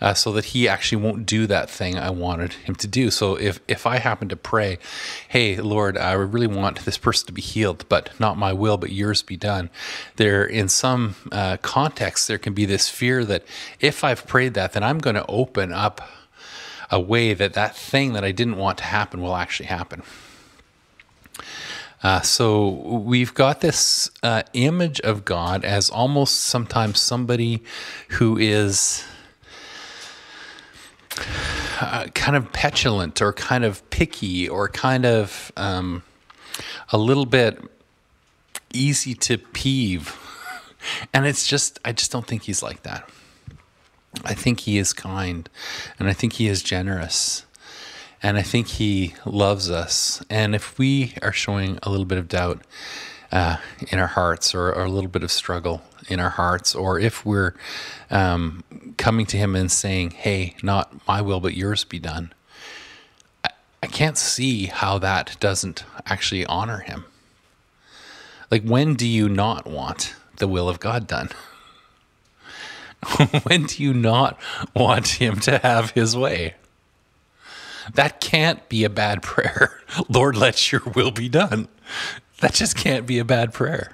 [0.00, 3.10] uh, so that he actually won't do that thing I wanted him to do.
[3.10, 4.78] So if, if I happen to pray,
[5.28, 8.92] hey, Lord, I really want this person to be healed, but not my will, but
[8.92, 9.68] yours be done,
[10.16, 13.44] there in some uh, context, there can be this fear that
[13.78, 16.00] if I've prayed that, then I'm going to open up
[16.90, 20.02] a way that that thing that I didn't want to happen will actually happen.
[22.02, 27.62] Uh, so we've got this uh, image of God as almost sometimes somebody
[28.10, 29.04] who is
[31.80, 36.02] uh, kind of petulant or kind of picky or kind of um,
[36.90, 37.60] a little bit
[38.72, 40.16] easy to peeve.
[41.12, 43.06] And it's just, I just don't think he's like that.
[44.24, 45.48] I think he is kind
[45.98, 47.46] and I think he is generous
[48.22, 50.22] and I think He loves us.
[50.28, 52.62] And if we are showing a little bit of doubt
[53.32, 53.56] uh,
[53.90, 57.24] in our hearts or, or, a little bit of struggle in our hearts, or if
[57.24, 57.54] we're
[58.10, 58.64] um,
[58.98, 62.32] coming to Him and saying, Hey, not my will, but yours be done,
[63.44, 63.50] I,
[63.82, 67.04] I can't see how that doesn't actually honor Him.
[68.50, 71.30] Like, when do you not want the will of God done?
[73.44, 74.38] when do you not
[74.74, 76.54] want Him to have His way?
[77.94, 79.80] That can't be a bad prayer.
[80.08, 81.68] Lord, let your will be done.
[82.40, 83.92] That just can't be a bad prayer.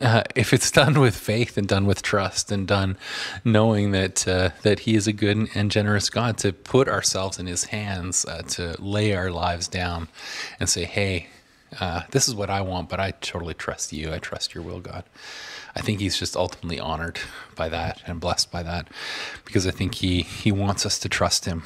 [0.00, 2.96] Uh, if it's done with faith and done with trust and done
[3.44, 7.46] knowing that uh, that He is a good and generous God, to put ourselves in
[7.46, 10.08] His hands, uh, to lay our lives down,
[10.58, 11.28] and say, "Hey,
[11.80, 14.10] uh, this is what I want, but I totally trust You.
[14.10, 15.04] I trust Your will, God."
[15.76, 17.20] I think He's just ultimately honored
[17.56, 18.88] by that and blessed by that,
[19.44, 21.64] because I think He He wants us to trust Him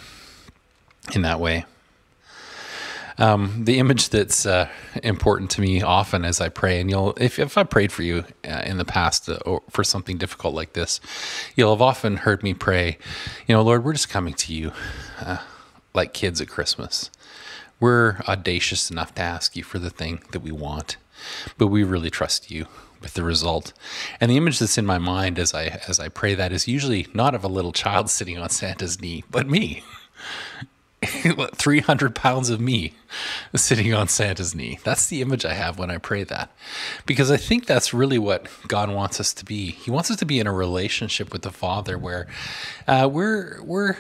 [1.14, 1.64] in that way.
[3.16, 4.68] Um, the image that's uh,
[5.02, 8.24] important to me often as I pray, and you'll, if, if I prayed for you
[8.44, 11.00] uh, in the past uh, or for something difficult like this,
[11.54, 12.98] you'll have often heard me pray,
[13.46, 14.72] you know, Lord, we're just coming to you
[15.20, 15.38] uh,
[15.94, 17.10] like kids at Christmas.
[17.78, 20.96] We're audacious enough to ask you for the thing that we want,
[21.56, 22.66] but we really trust you
[23.04, 23.72] with the result.
[24.20, 27.06] And the image that's in my mind as I as I pray that is usually
[27.14, 29.84] not of a little child sitting on Santa's knee, but me.
[31.04, 32.94] 300 pounds of me
[33.54, 34.78] sitting on Santa's knee.
[34.84, 36.50] That's the image I have when I pray that.
[37.04, 39.72] Because I think that's really what God wants us to be.
[39.72, 42.26] He wants us to be in a relationship with the Father where
[42.88, 43.96] uh, we're, we're,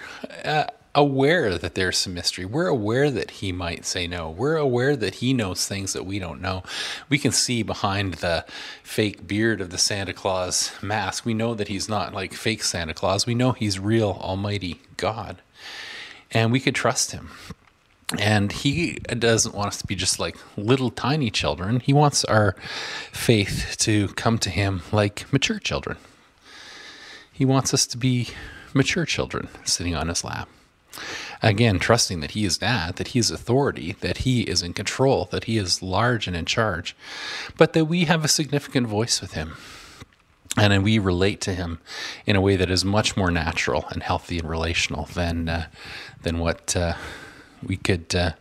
[0.46, 2.44] uh, aware that there's some mystery.
[2.44, 4.30] We're aware that he might say no.
[4.30, 6.62] We're aware that he knows things that we don't know.
[7.08, 8.44] We can see behind the
[8.82, 11.24] fake beard of the Santa Claus mask.
[11.24, 13.26] We know that he's not like fake Santa Claus.
[13.26, 15.40] We know he's real, almighty God
[16.34, 17.30] and we could trust him.
[18.18, 21.80] And he doesn't want us to be just like little tiny children.
[21.80, 22.54] He wants our
[23.12, 25.96] faith to come to him like mature children.
[27.32, 28.28] He wants us to be
[28.74, 30.48] mature children sitting on his lap.
[31.42, 35.26] Again, trusting that he is that, that he is authority, that he is in control,
[35.30, 36.96] that he is large and in charge,
[37.56, 39.54] but that we have a significant voice with him
[40.56, 41.80] and we relate to him
[42.26, 45.66] in a way that is much more natural and healthy and relational than uh,
[46.22, 46.94] than what uh,
[47.62, 48.32] we could uh,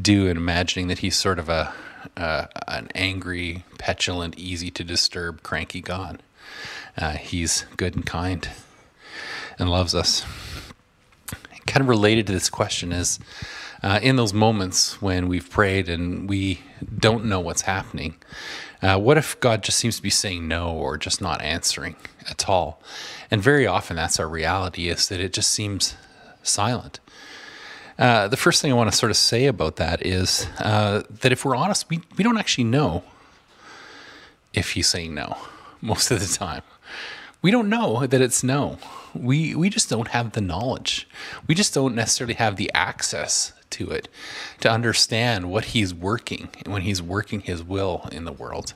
[0.00, 1.72] do in imagining that he's sort of a
[2.16, 6.22] an angry, petulant, easy to disturb, cranky God.
[6.96, 8.48] Uh, he's good and kind
[9.58, 10.24] and loves us.
[11.66, 13.18] Kind of related to this question is
[13.82, 16.60] uh, in those moments when we've prayed and we
[16.98, 18.16] don't know what's happening
[18.82, 21.96] uh, what if God just seems to be saying no or just not answering
[22.28, 22.80] at all?
[23.30, 25.96] And very often that's our reality is that it just seems
[26.42, 27.00] silent.
[27.98, 31.32] Uh, the first thing I want to sort of say about that is uh, that
[31.32, 33.02] if we're honest, we, we don't actually know
[34.52, 35.36] if he's saying no
[35.80, 36.62] most of the time.
[37.40, 38.78] We don't know that it's no.
[39.14, 41.08] We, we just don't have the knowledge.
[41.46, 44.08] We just don't necessarily have the access to it
[44.60, 48.74] to understand what he's working when he's working his will in the world.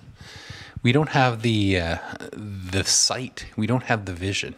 [0.82, 1.98] We don't have the uh,
[2.32, 3.46] the sight.
[3.56, 4.54] We don't have the vision.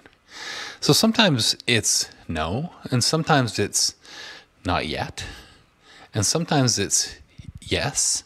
[0.81, 3.95] So sometimes it's no, and sometimes it's
[4.65, 5.25] not yet,
[6.15, 7.17] and sometimes it's
[7.61, 8.25] yes,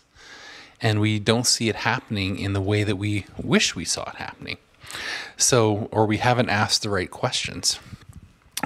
[0.80, 4.16] and we don't see it happening in the way that we wish we saw it
[4.16, 4.58] happening.
[5.36, 7.78] So, or we haven't asked the right questions.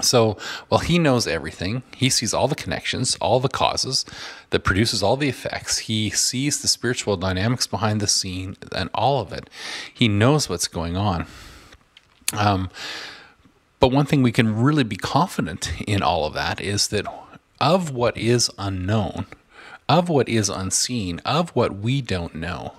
[0.01, 0.37] So,
[0.69, 1.83] well, he knows everything.
[1.95, 4.05] He sees all the connections, all the causes
[4.51, 5.79] that produces all the effects.
[5.79, 9.49] He sees the spiritual dynamics behind the scene and all of it.
[9.93, 11.25] He knows what's going on.
[12.33, 12.69] Um,
[13.81, 17.05] but one thing we can really be confident in all of that is that
[17.59, 19.25] of what is unknown,
[19.89, 22.73] of what is unseen, of what we don't know,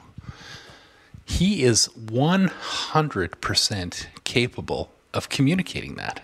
[1.25, 6.23] he is 100% capable of communicating that.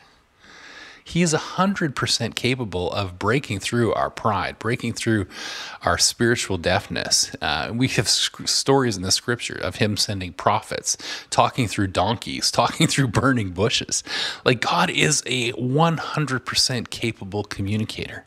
[1.08, 5.26] He is 100% capable of breaking through our pride, breaking through
[5.82, 7.34] our spiritual deafness.
[7.40, 10.98] Uh, we have sc- stories in the scripture of him sending prophets,
[11.30, 14.04] talking through donkeys, talking through burning bushes.
[14.44, 18.26] Like God is a 100% capable communicator.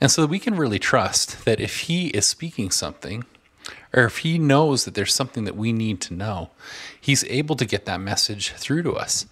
[0.00, 3.24] And so we can really trust that if he is speaking something,
[3.94, 6.50] or if he knows that there's something that we need to know,
[7.00, 9.26] he's able to get that message through to us.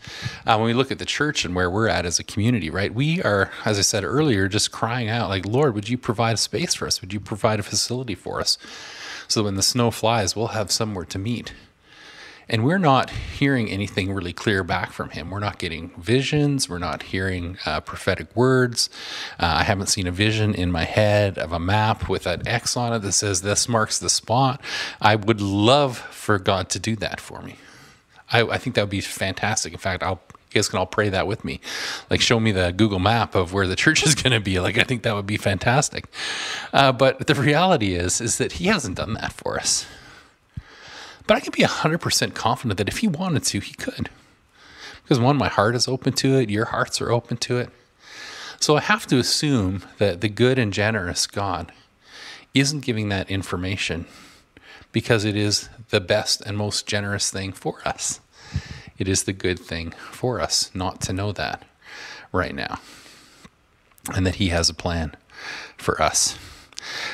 [0.47, 2.95] Uh, when we look at the church and where we're at as a community, right,
[2.95, 6.39] we are, as I said earlier, just crying out, like, Lord, would you provide a
[6.39, 7.01] space for us?
[7.01, 8.57] Would you provide a facility for us?
[9.27, 11.53] So when the snow flies, we'll have somewhere to meet.
[12.49, 15.31] And we're not hearing anything really clear back from him.
[15.31, 16.69] We're not getting visions.
[16.69, 18.91] We're not hearing uh, prophetic words.
[19.39, 22.77] Uh, I haven't seen a vision in my head of a map with an X
[22.77, 24.61] on it that says this marks the spot.
[25.01, 27.57] I would love for God to do that for me.
[28.31, 29.73] I, I think that would be fantastic.
[29.73, 30.21] In fact, I'll
[30.55, 31.61] you guys can all pray that with me.
[32.11, 34.61] Like, show me the Google map of where the church is going to be.
[34.61, 36.05] Like, I think that would be fantastic.
[36.75, 39.87] Uh, but the reality is, is that He hasn't done that for us.
[41.27, 44.11] But I can be 100% confident that if he wanted to, he could.
[45.03, 47.71] Because one, my heart is open to it, your hearts are open to it.
[48.61, 51.73] So I have to assume that the good and generous God
[52.55, 54.07] isn't giving that information
[54.93, 58.21] because it is the best and most generous thing for us.
[58.99, 61.65] It is the good thing for us not to know that
[62.31, 62.79] right now.
[64.15, 65.17] And that He has a plan
[65.77, 66.39] for us.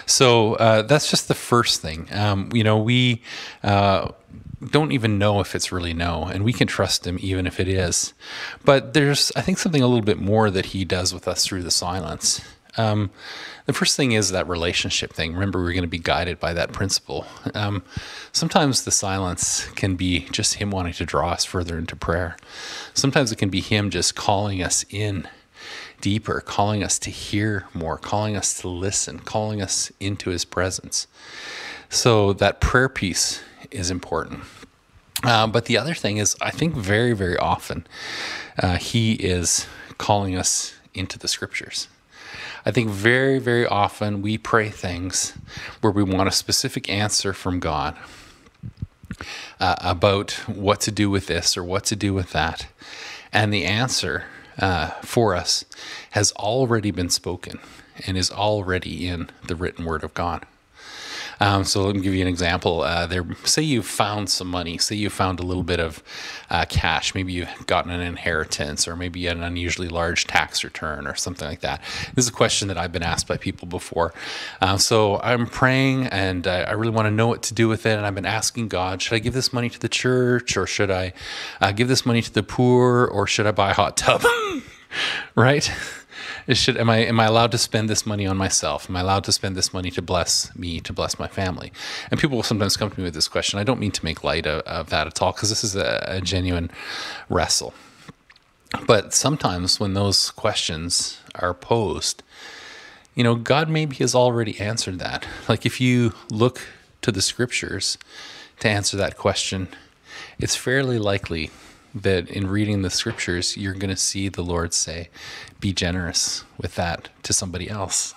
[0.06, 2.08] So uh, that's just the first thing.
[2.12, 3.22] Um, you know, we
[3.62, 4.12] uh,
[4.70, 7.68] don't even know if it's really no, and we can trust him even if it
[7.68, 8.12] is.
[8.64, 11.62] But there's, I think, something a little bit more that he does with us through
[11.62, 12.40] the silence.
[12.76, 13.10] Um,
[13.66, 15.34] the first thing is that relationship thing.
[15.34, 17.26] Remember, we're going to be guided by that principle.
[17.54, 17.82] Um,
[18.32, 22.36] sometimes the silence can be just him wanting to draw us further into prayer.
[22.94, 25.28] Sometimes it can be him just calling us in
[26.00, 31.06] deeper, calling us to hear more, calling us to listen, calling us into his presence.
[31.88, 34.44] So that prayer piece is important.
[35.24, 37.86] Uh, but the other thing is, I think very, very often
[38.62, 39.66] uh, he is
[39.98, 41.88] calling us into the scriptures.
[42.64, 45.34] I think very, very often we pray things
[45.80, 47.96] where we want a specific answer from God
[49.58, 52.68] uh, about what to do with this or what to do with that.
[53.32, 54.24] And the answer
[54.58, 55.64] uh, for us
[56.10, 57.58] has already been spoken
[58.06, 60.46] and is already in the written word of God.
[61.40, 62.82] Um, so let me give you an example.
[62.82, 64.78] Uh, there, say you found some money.
[64.78, 66.02] Say you found a little bit of
[66.50, 67.14] uh, cash.
[67.14, 71.60] Maybe you've gotten an inheritance, or maybe an unusually large tax return, or something like
[71.60, 71.82] that.
[72.14, 74.12] This is a question that I've been asked by people before.
[74.60, 77.96] Uh, so I'm praying, and I really want to know what to do with it.
[77.96, 80.90] And I've been asking God: Should I give this money to the church, or should
[80.90, 81.12] I
[81.60, 84.22] uh, give this money to the poor, or should I buy a hot tub?
[85.34, 85.70] right?
[86.56, 88.88] Should am I am I allowed to spend this money on myself?
[88.88, 91.72] Am I allowed to spend this money to bless me, to bless my family?
[92.10, 93.58] And people will sometimes come to me with this question.
[93.58, 96.04] I don't mean to make light of, of that at all, because this is a,
[96.08, 96.70] a genuine
[97.28, 97.74] wrestle.
[98.86, 102.22] But sometimes when those questions are posed,
[103.14, 105.26] you know, God maybe has already answered that.
[105.48, 106.60] Like if you look
[107.02, 107.98] to the scriptures
[108.60, 109.68] to answer that question,
[110.38, 111.50] it's fairly likely
[112.02, 115.08] that in reading the scriptures, you're going to see the Lord say,
[115.60, 118.14] be generous with that to somebody else.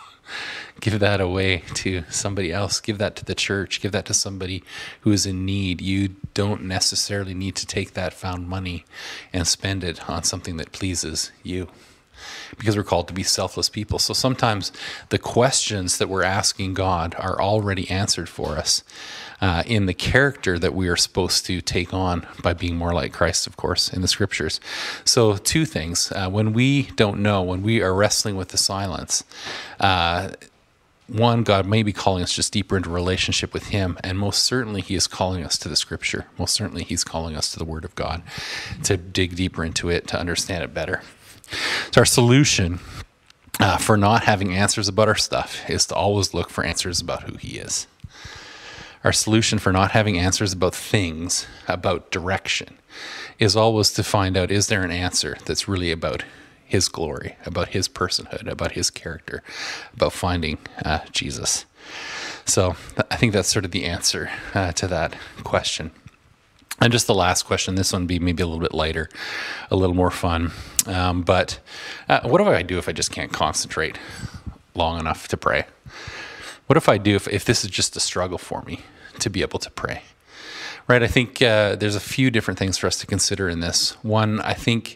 [0.80, 2.80] Give that away to somebody else.
[2.80, 3.82] Give that to the church.
[3.82, 4.64] Give that to somebody
[5.02, 5.82] who is in need.
[5.82, 8.86] You don't necessarily need to take that found money
[9.34, 11.68] and spend it on something that pleases you.
[12.58, 14.00] because we're called to be selfless people.
[14.00, 14.72] So sometimes
[15.10, 18.84] the questions that we're asking God are already answered for us
[19.42, 23.12] uh, in the character that we are supposed to take on by being more like
[23.12, 24.60] Christ, of course, in the scriptures.
[25.04, 26.12] So, two things.
[26.12, 29.24] Uh, when we don't know, when we are wrestling with the silence,
[29.80, 30.30] uh,
[31.08, 34.82] one, God may be calling us just deeper into relationship with Him, and most certainly
[34.82, 36.28] He is calling us to the Scripture.
[36.38, 38.22] Most certainly He's calling us to the Word of God
[38.84, 41.02] to dig deeper into it, to understand it better.
[41.92, 42.80] So, our solution
[43.60, 47.24] uh, for not having answers about our stuff is to always look for answers about
[47.24, 47.88] who He is.
[49.04, 52.78] Our solution for not having answers about things, about direction,
[53.40, 56.24] is always to find out is there an answer that's really about
[56.64, 59.44] his glory, about his personhood, about his character,
[59.94, 61.66] about finding uh, Jesus.
[62.46, 62.76] So
[63.10, 65.92] I think that's sort of the answer uh, to that question.
[66.80, 69.10] And just the last question, this one be maybe a little bit lighter,
[69.70, 70.52] a little more fun.
[70.88, 71.60] Um, but
[72.10, 74.00] uh, what do I do if I just can't concentrate
[74.74, 75.66] long enough to pray?
[76.72, 78.80] What if I do if, if this is just a struggle for me
[79.20, 80.04] to be able to pray?
[80.88, 83.92] Right, I think uh, there's a few different things for us to consider in this.
[84.04, 84.96] One, I think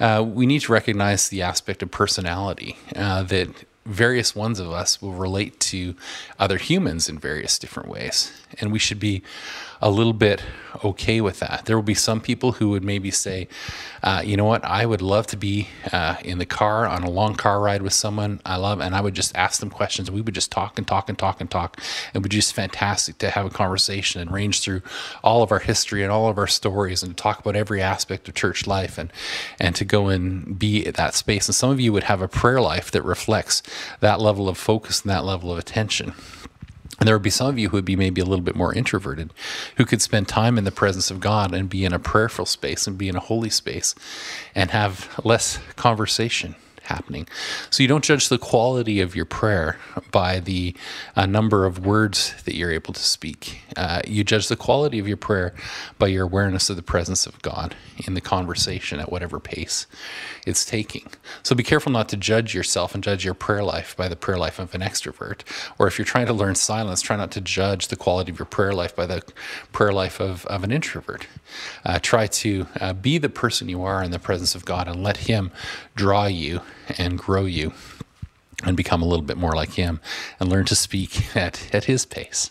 [0.00, 3.50] uh, we need to recognize the aspect of personality uh, that
[3.84, 5.94] various ones of us will relate to
[6.38, 8.32] other humans in various different ways.
[8.58, 9.22] And we should be
[9.82, 10.42] a little bit
[10.84, 11.64] okay with that.
[11.64, 13.48] There will be some people who would maybe say,
[14.02, 17.10] uh, you know what, I would love to be uh, in the car on a
[17.10, 20.10] long car ride with someone I love, and I would just ask them questions.
[20.10, 21.78] We would just talk and talk and talk and talk.
[22.08, 24.82] It would be just fantastic to have a conversation and range through
[25.24, 28.34] all of our history and all of our stories and talk about every aspect of
[28.34, 29.12] church life and,
[29.58, 31.48] and to go and be at that space.
[31.48, 33.62] And some of you would have a prayer life that reflects
[34.00, 36.14] that level of focus and that level of attention.
[37.00, 38.74] And there would be some of you who would be maybe a little bit more
[38.74, 39.32] introverted,
[39.76, 42.86] who could spend time in the presence of God and be in a prayerful space
[42.86, 43.94] and be in a holy space
[44.54, 47.26] and have less conversation happening.
[47.70, 49.78] So you don't judge the quality of your prayer
[50.10, 50.74] by the
[51.16, 53.62] uh, number of words that you're able to speak.
[53.76, 55.54] Uh, you judge the quality of your prayer
[55.98, 57.76] by your awareness of the presence of God
[58.06, 59.86] in the conversation at whatever pace
[60.50, 61.08] it's taking.
[61.42, 64.36] So be careful not to judge yourself and judge your prayer life by the prayer
[64.36, 65.40] life of an extrovert.
[65.78, 68.46] Or if you're trying to learn silence, try not to judge the quality of your
[68.46, 69.22] prayer life by the
[69.72, 71.26] prayer life of, of an introvert.
[71.84, 75.02] Uh, try to uh, be the person you are in the presence of God and
[75.02, 75.50] let Him
[75.94, 76.60] draw you
[76.98, 77.72] and grow you
[78.64, 80.00] and become a little bit more like Him
[80.38, 82.50] and learn to speak at, at His pace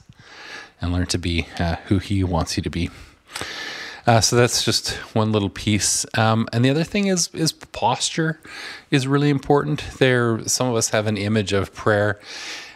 [0.81, 2.89] and learn to be uh, who He wants you to be.
[4.09, 6.03] Uh, so that's just one little piece.
[6.17, 8.39] Um, and the other thing is is posture
[8.89, 9.83] is really important.
[9.99, 12.19] There, some of us have an image of prayer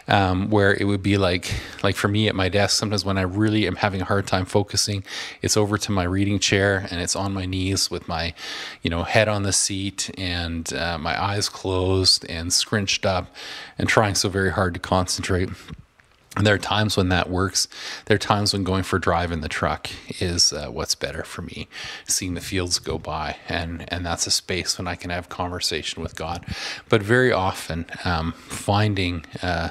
[0.06, 3.22] um, where it would be like like for me at my desk sometimes when i
[3.22, 5.02] really am having a hard time focusing
[5.40, 8.34] it's over to my reading chair and it's on my knees with my
[8.82, 13.34] you know head on the seat and uh, my eyes closed and scrunched up
[13.78, 15.48] and trying so very hard to concentrate
[16.36, 17.68] and there are times when that works.
[18.06, 19.88] There are times when going for a drive in the truck
[20.20, 21.68] is uh, what's better for me.
[22.06, 26.02] Seeing the fields go by, and and that's a space when I can have conversation
[26.02, 26.44] with God.
[26.88, 29.70] But very often, um, finding uh,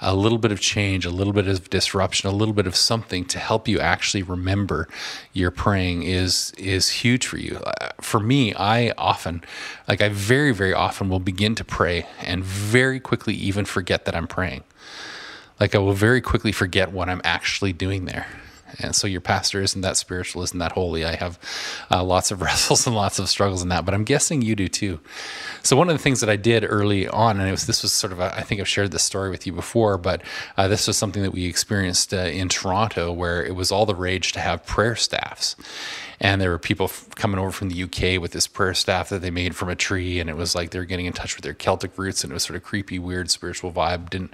[0.00, 3.24] a little bit of change, a little bit of disruption, a little bit of something
[3.24, 4.86] to help you actually remember
[5.32, 7.56] your praying is is huge for you.
[7.66, 9.42] Uh, for me, I often,
[9.88, 14.14] like I very very often, will begin to pray and very quickly even forget that
[14.14, 14.64] I'm praying
[15.60, 18.26] like I will very quickly forget what I'm actually doing there.
[18.80, 21.04] And so your pastor isn't that spiritual, isn't that holy.
[21.04, 21.38] I have
[21.90, 24.68] uh, lots of wrestles and lots of struggles in that, but I'm guessing you do
[24.68, 25.00] too.
[25.62, 27.92] So one of the things that I did early on, and it was this was
[27.92, 30.22] sort of a, I think I've shared this story with you before, but
[30.56, 33.94] uh, this was something that we experienced uh, in Toronto, where it was all the
[33.94, 35.56] rage to have prayer staffs,
[36.24, 39.20] and there were people f- coming over from the UK with this prayer staff that
[39.20, 41.44] they made from a tree, and it was like they were getting in touch with
[41.44, 44.08] their Celtic roots, and it was sort of creepy, weird spiritual vibe.
[44.08, 44.32] Didn't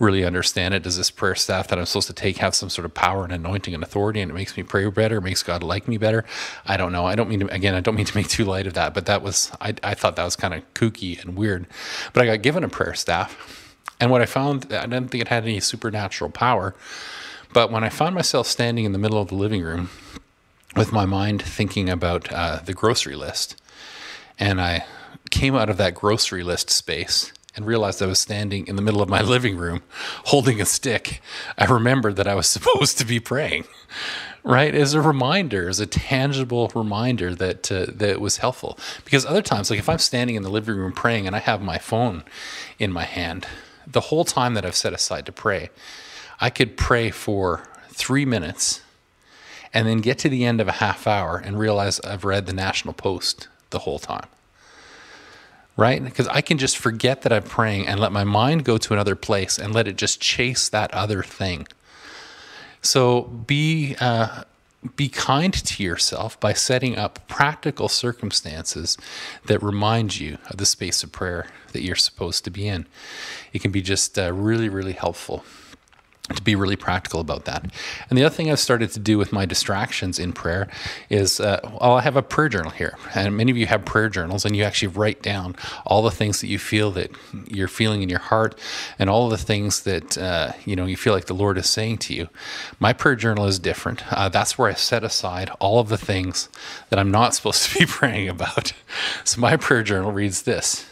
[0.00, 0.82] really understand it.
[0.82, 3.32] Does this prayer staff that I'm supposed to take have some sort of power and
[3.32, 6.24] anointing and authority, and it makes me pray better, makes God like me better?
[6.66, 7.06] I don't know.
[7.06, 7.76] I don't mean to again.
[7.76, 10.16] I don't mean to make too light of that, but that was I, I thought
[10.16, 11.68] that was kind of kooky and weird.
[12.14, 13.76] But I got given a prayer staff.
[14.00, 16.74] And what I found, I didn't think it had any supernatural power.
[17.52, 19.88] But when I found myself standing in the middle of the living room
[20.76, 23.60] with my mind thinking about uh, the grocery list.
[24.38, 24.84] And I
[25.30, 29.02] came out of that grocery list space and realized I was standing in the middle
[29.02, 29.82] of my living room
[30.26, 31.20] holding a stick.
[31.56, 33.64] I remembered that I was supposed to be praying,
[34.44, 34.74] right?
[34.74, 38.78] As a reminder, as a tangible reminder that uh, that was helpful.
[39.04, 41.60] Because other times, like if I'm standing in the living room praying and I have
[41.60, 42.22] my phone
[42.78, 43.46] in my hand,
[43.86, 45.70] the whole time that I've set aside to pray,
[46.40, 48.82] I could pray for three minutes
[49.74, 52.52] and then get to the end of a half hour and realize I've read the
[52.52, 54.26] National Post the whole time.
[55.76, 56.04] right?
[56.04, 59.16] Because I can just forget that I'm praying and let my mind go to another
[59.16, 61.68] place and let it just chase that other thing.
[62.82, 64.44] So be uh,
[64.96, 68.98] be kind to yourself by setting up practical circumstances
[69.46, 72.86] that remind you of the space of prayer that you're supposed to be in.
[73.52, 75.44] It can be just uh, really, really helpful
[76.34, 77.64] to be really practical about that.
[78.08, 80.68] And the other thing I've started to do with my distractions in prayer
[81.08, 84.08] is, uh, well, I have a prayer journal here, and many of you have prayer
[84.08, 85.56] journals, and you actually write down
[85.86, 87.10] all the things that you feel that
[87.46, 88.58] you're feeling in your heart,
[88.98, 91.98] and all the things that uh, you know you feel like the Lord is saying
[91.98, 92.28] to you.
[92.78, 94.02] My prayer journal is different.
[94.12, 96.48] Uh, that's where I set aside all of the things
[96.90, 98.72] that I'm not supposed to be praying about.
[99.24, 100.86] So my prayer journal reads this.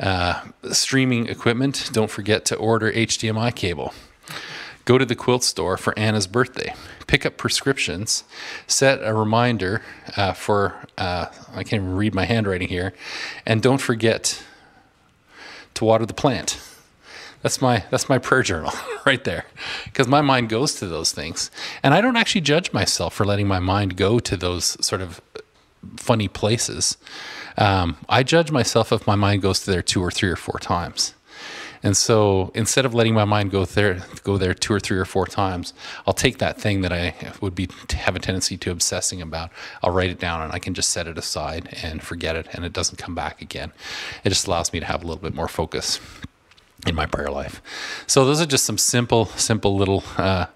[0.00, 0.40] Uh,
[0.70, 3.92] streaming equipment, don't forget to order HDMI cable
[4.88, 6.72] Go to the quilt store for Anna's birthday.
[7.06, 8.24] Pick up prescriptions.
[8.66, 9.82] Set a reminder
[10.16, 12.94] uh, for, uh, I can't even read my handwriting here.
[13.44, 14.42] And don't forget
[15.74, 16.58] to water the plant.
[17.42, 18.72] That's my that's my prayer journal
[19.04, 19.44] right there,
[19.84, 21.50] because my mind goes to those things,
[21.82, 25.20] and I don't actually judge myself for letting my mind go to those sort of
[25.98, 26.96] funny places.
[27.58, 30.58] Um, I judge myself if my mind goes to there two or three or four
[30.58, 31.12] times.
[31.82, 35.04] And so instead of letting my mind go there, go there two or three or
[35.04, 35.74] four times,
[36.06, 39.50] I'll take that thing that I would be have a tendency to obsessing about.
[39.82, 42.64] I'll write it down and I can just set it aside and forget it, and
[42.64, 43.72] it doesn't come back again.
[44.24, 46.00] It just allows me to have a little bit more focus
[46.86, 47.60] in my prayer life.
[48.06, 50.46] So those are just some simple, simple little uh,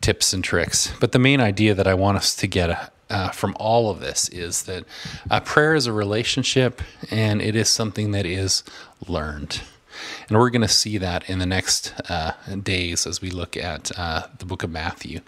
[0.00, 0.92] tips and tricks.
[1.00, 4.28] But the main idea that I want us to get uh, from all of this
[4.30, 4.84] is that
[5.30, 8.64] uh, prayer is a relationship and it is something that is
[9.06, 9.60] learned.
[10.28, 13.96] And we're going to see that in the next uh, days as we look at
[13.98, 15.20] uh, the book of Matthew.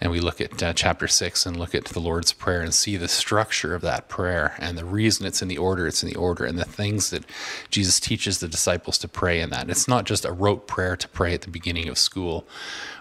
[0.00, 2.96] And we look at uh, chapter six and look at the Lord's Prayer and see
[2.96, 6.16] the structure of that prayer and the reason it's in the order it's in the
[6.16, 7.24] order and the things that
[7.70, 9.70] Jesus teaches the disciples to pray in that.
[9.70, 12.46] It's not just a rote prayer to pray at the beginning of school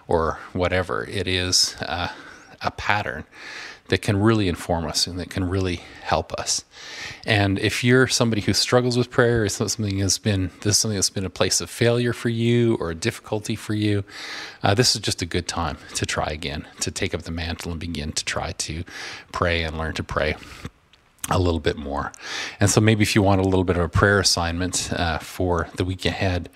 [0.07, 2.09] or whatever, it is uh,
[2.61, 3.25] a pattern
[3.89, 6.63] that can really inform us and that can really help us.
[7.25, 10.97] And if you're somebody who struggles with prayer, is something has been this is something
[10.97, 14.03] that's been a place of failure for you or a difficulty for you,
[14.63, 17.71] uh, this is just a good time to try again, to take up the mantle
[17.71, 18.83] and begin to try to
[19.31, 20.35] pray and learn to pray
[21.29, 22.11] a little bit more.
[22.59, 25.69] And so maybe if you want a little bit of a prayer assignment uh, for
[25.77, 26.49] the week ahead,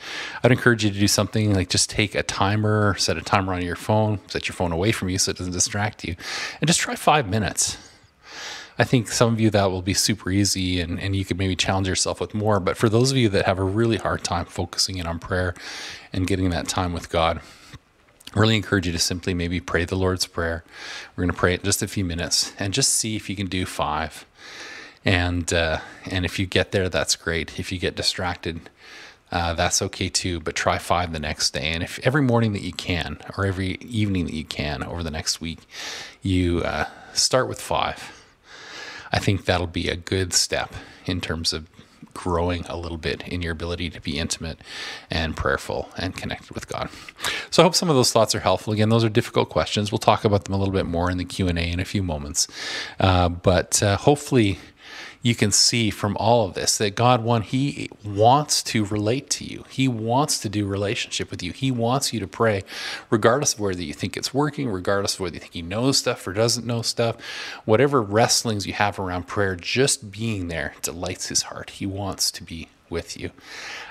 [0.44, 3.62] I'd encourage you to do something like just take a timer, set a timer on
[3.62, 6.16] your phone, set your phone away from you so it doesn't distract you,
[6.60, 7.78] and just try five minutes.
[8.80, 11.56] I think some of you that will be super easy and, and you could maybe
[11.56, 12.60] challenge yourself with more.
[12.60, 15.56] But for those of you that have a really hard time focusing in on prayer
[16.14, 17.42] and getting that time with God,
[18.36, 20.64] really encourage you to simply maybe pray the Lord's Prayer.
[21.16, 23.48] We're going to pray it just a few minutes and just see if you can
[23.48, 24.27] do five
[25.06, 25.80] and uh,
[26.10, 27.60] and if you get there, that's great.
[27.60, 28.70] If you get distracted,
[29.32, 30.40] uh, that's okay too.
[30.40, 33.78] But try five the next day, and if every morning that you can, or every
[33.82, 35.60] evening that you can over the next week,
[36.22, 38.14] you uh, start with five.
[39.12, 40.74] I think that'll be a good step
[41.06, 41.70] in terms of
[42.14, 44.60] growing a little bit in your ability to be intimate
[45.10, 46.90] and prayerful and connected with God.
[47.52, 48.74] So I hope some of those thoughts are helpful.
[48.74, 49.92] Again, those are difficult questions.
[49.92, 51.86] We'll talk about them a little bit more in the Q and A in a
[51.86, 52.48] few moments,
[53.00, 54.58] uh, but uh, hopefully
[55.28, 59.44] you can see from all of this that God one he wants to relate to
[59.44, 59.66] you.
[59.70, 61.52] He wants to do relationship with you.
[61.52, 62.64] He wants you to pray
[63.10, 66.26] regardless of whether you think it's working, regardless of whether you think he knows stuff
[66.26, 67.18] or doesn't know stuff.
[67.66, 71.72] Whatever wrestlings you have around prayer, just being there delights his heart.
[71.72, 73.32] He wants to be with you.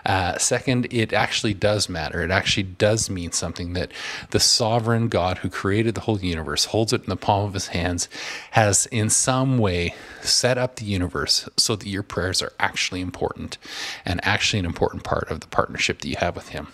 [0.05, 2.22] Uh, second, it actually does matter.
[2.22, 3.90] It actually does mean something that
[4.30, 7.68] the sovereign God who created the whole universe holds it in the palm of his
[7.68, 8.09] hands,
[8.53, 13.59] has in some way set up the universe so that your prayers are actually important
[14.05, 16.68] and actually an important part of the partnership that you have with him.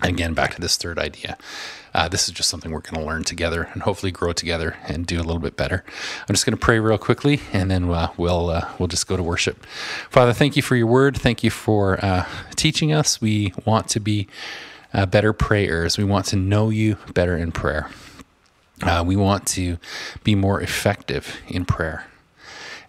[0.00, 1.36] Again, back to this third idea.
[1.92, 5.06] Uh, this is just something we're going to learn together and hopefully grow together and
[5.06, 5.84] do a little bit better.
[6.28, 9.16] I'm just going to pray real quickly, and then uh, we'll uh, we'll just go
[9.16, 9.66] to worship.
[10.10, 11.16] Father, thank you for your word.
[11.16, 13.20] Thank you for uh, teaching us.
[13.20, 14.28] We want to be
[14.94, 15.98] uh, better prayers.
[15.98, 17.90] We want to know you better in prayer.
[18.82, 19.78] Uh, we want to
[20.22, 22.06] be more effective in prayer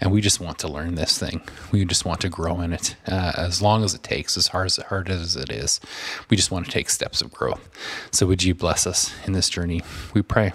[0.02, 1.42] and we just want to learn this thing.
[1.72, 4.68] We just want to grow in it uh, as long as it takes, as hard
[4.68, 5.80] as, hard as it is.
[6.30, 7.70] We just want to take steps of growth.
[8.12, 9.82] So would you bless us in this journey?
[10.14, 10.54] We pray.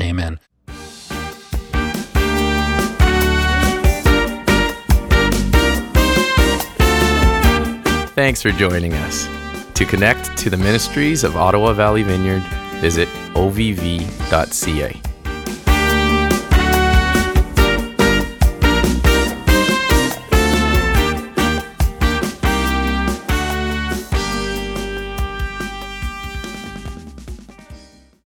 [0.00, 0.40] Amen.
[8.14, 9.26] Thanks for joining us.
[9.74, 12.42] To connect to the ministries of Ottawa Valley Vineyard,
[12.80, 15.11] visit ovv.ca.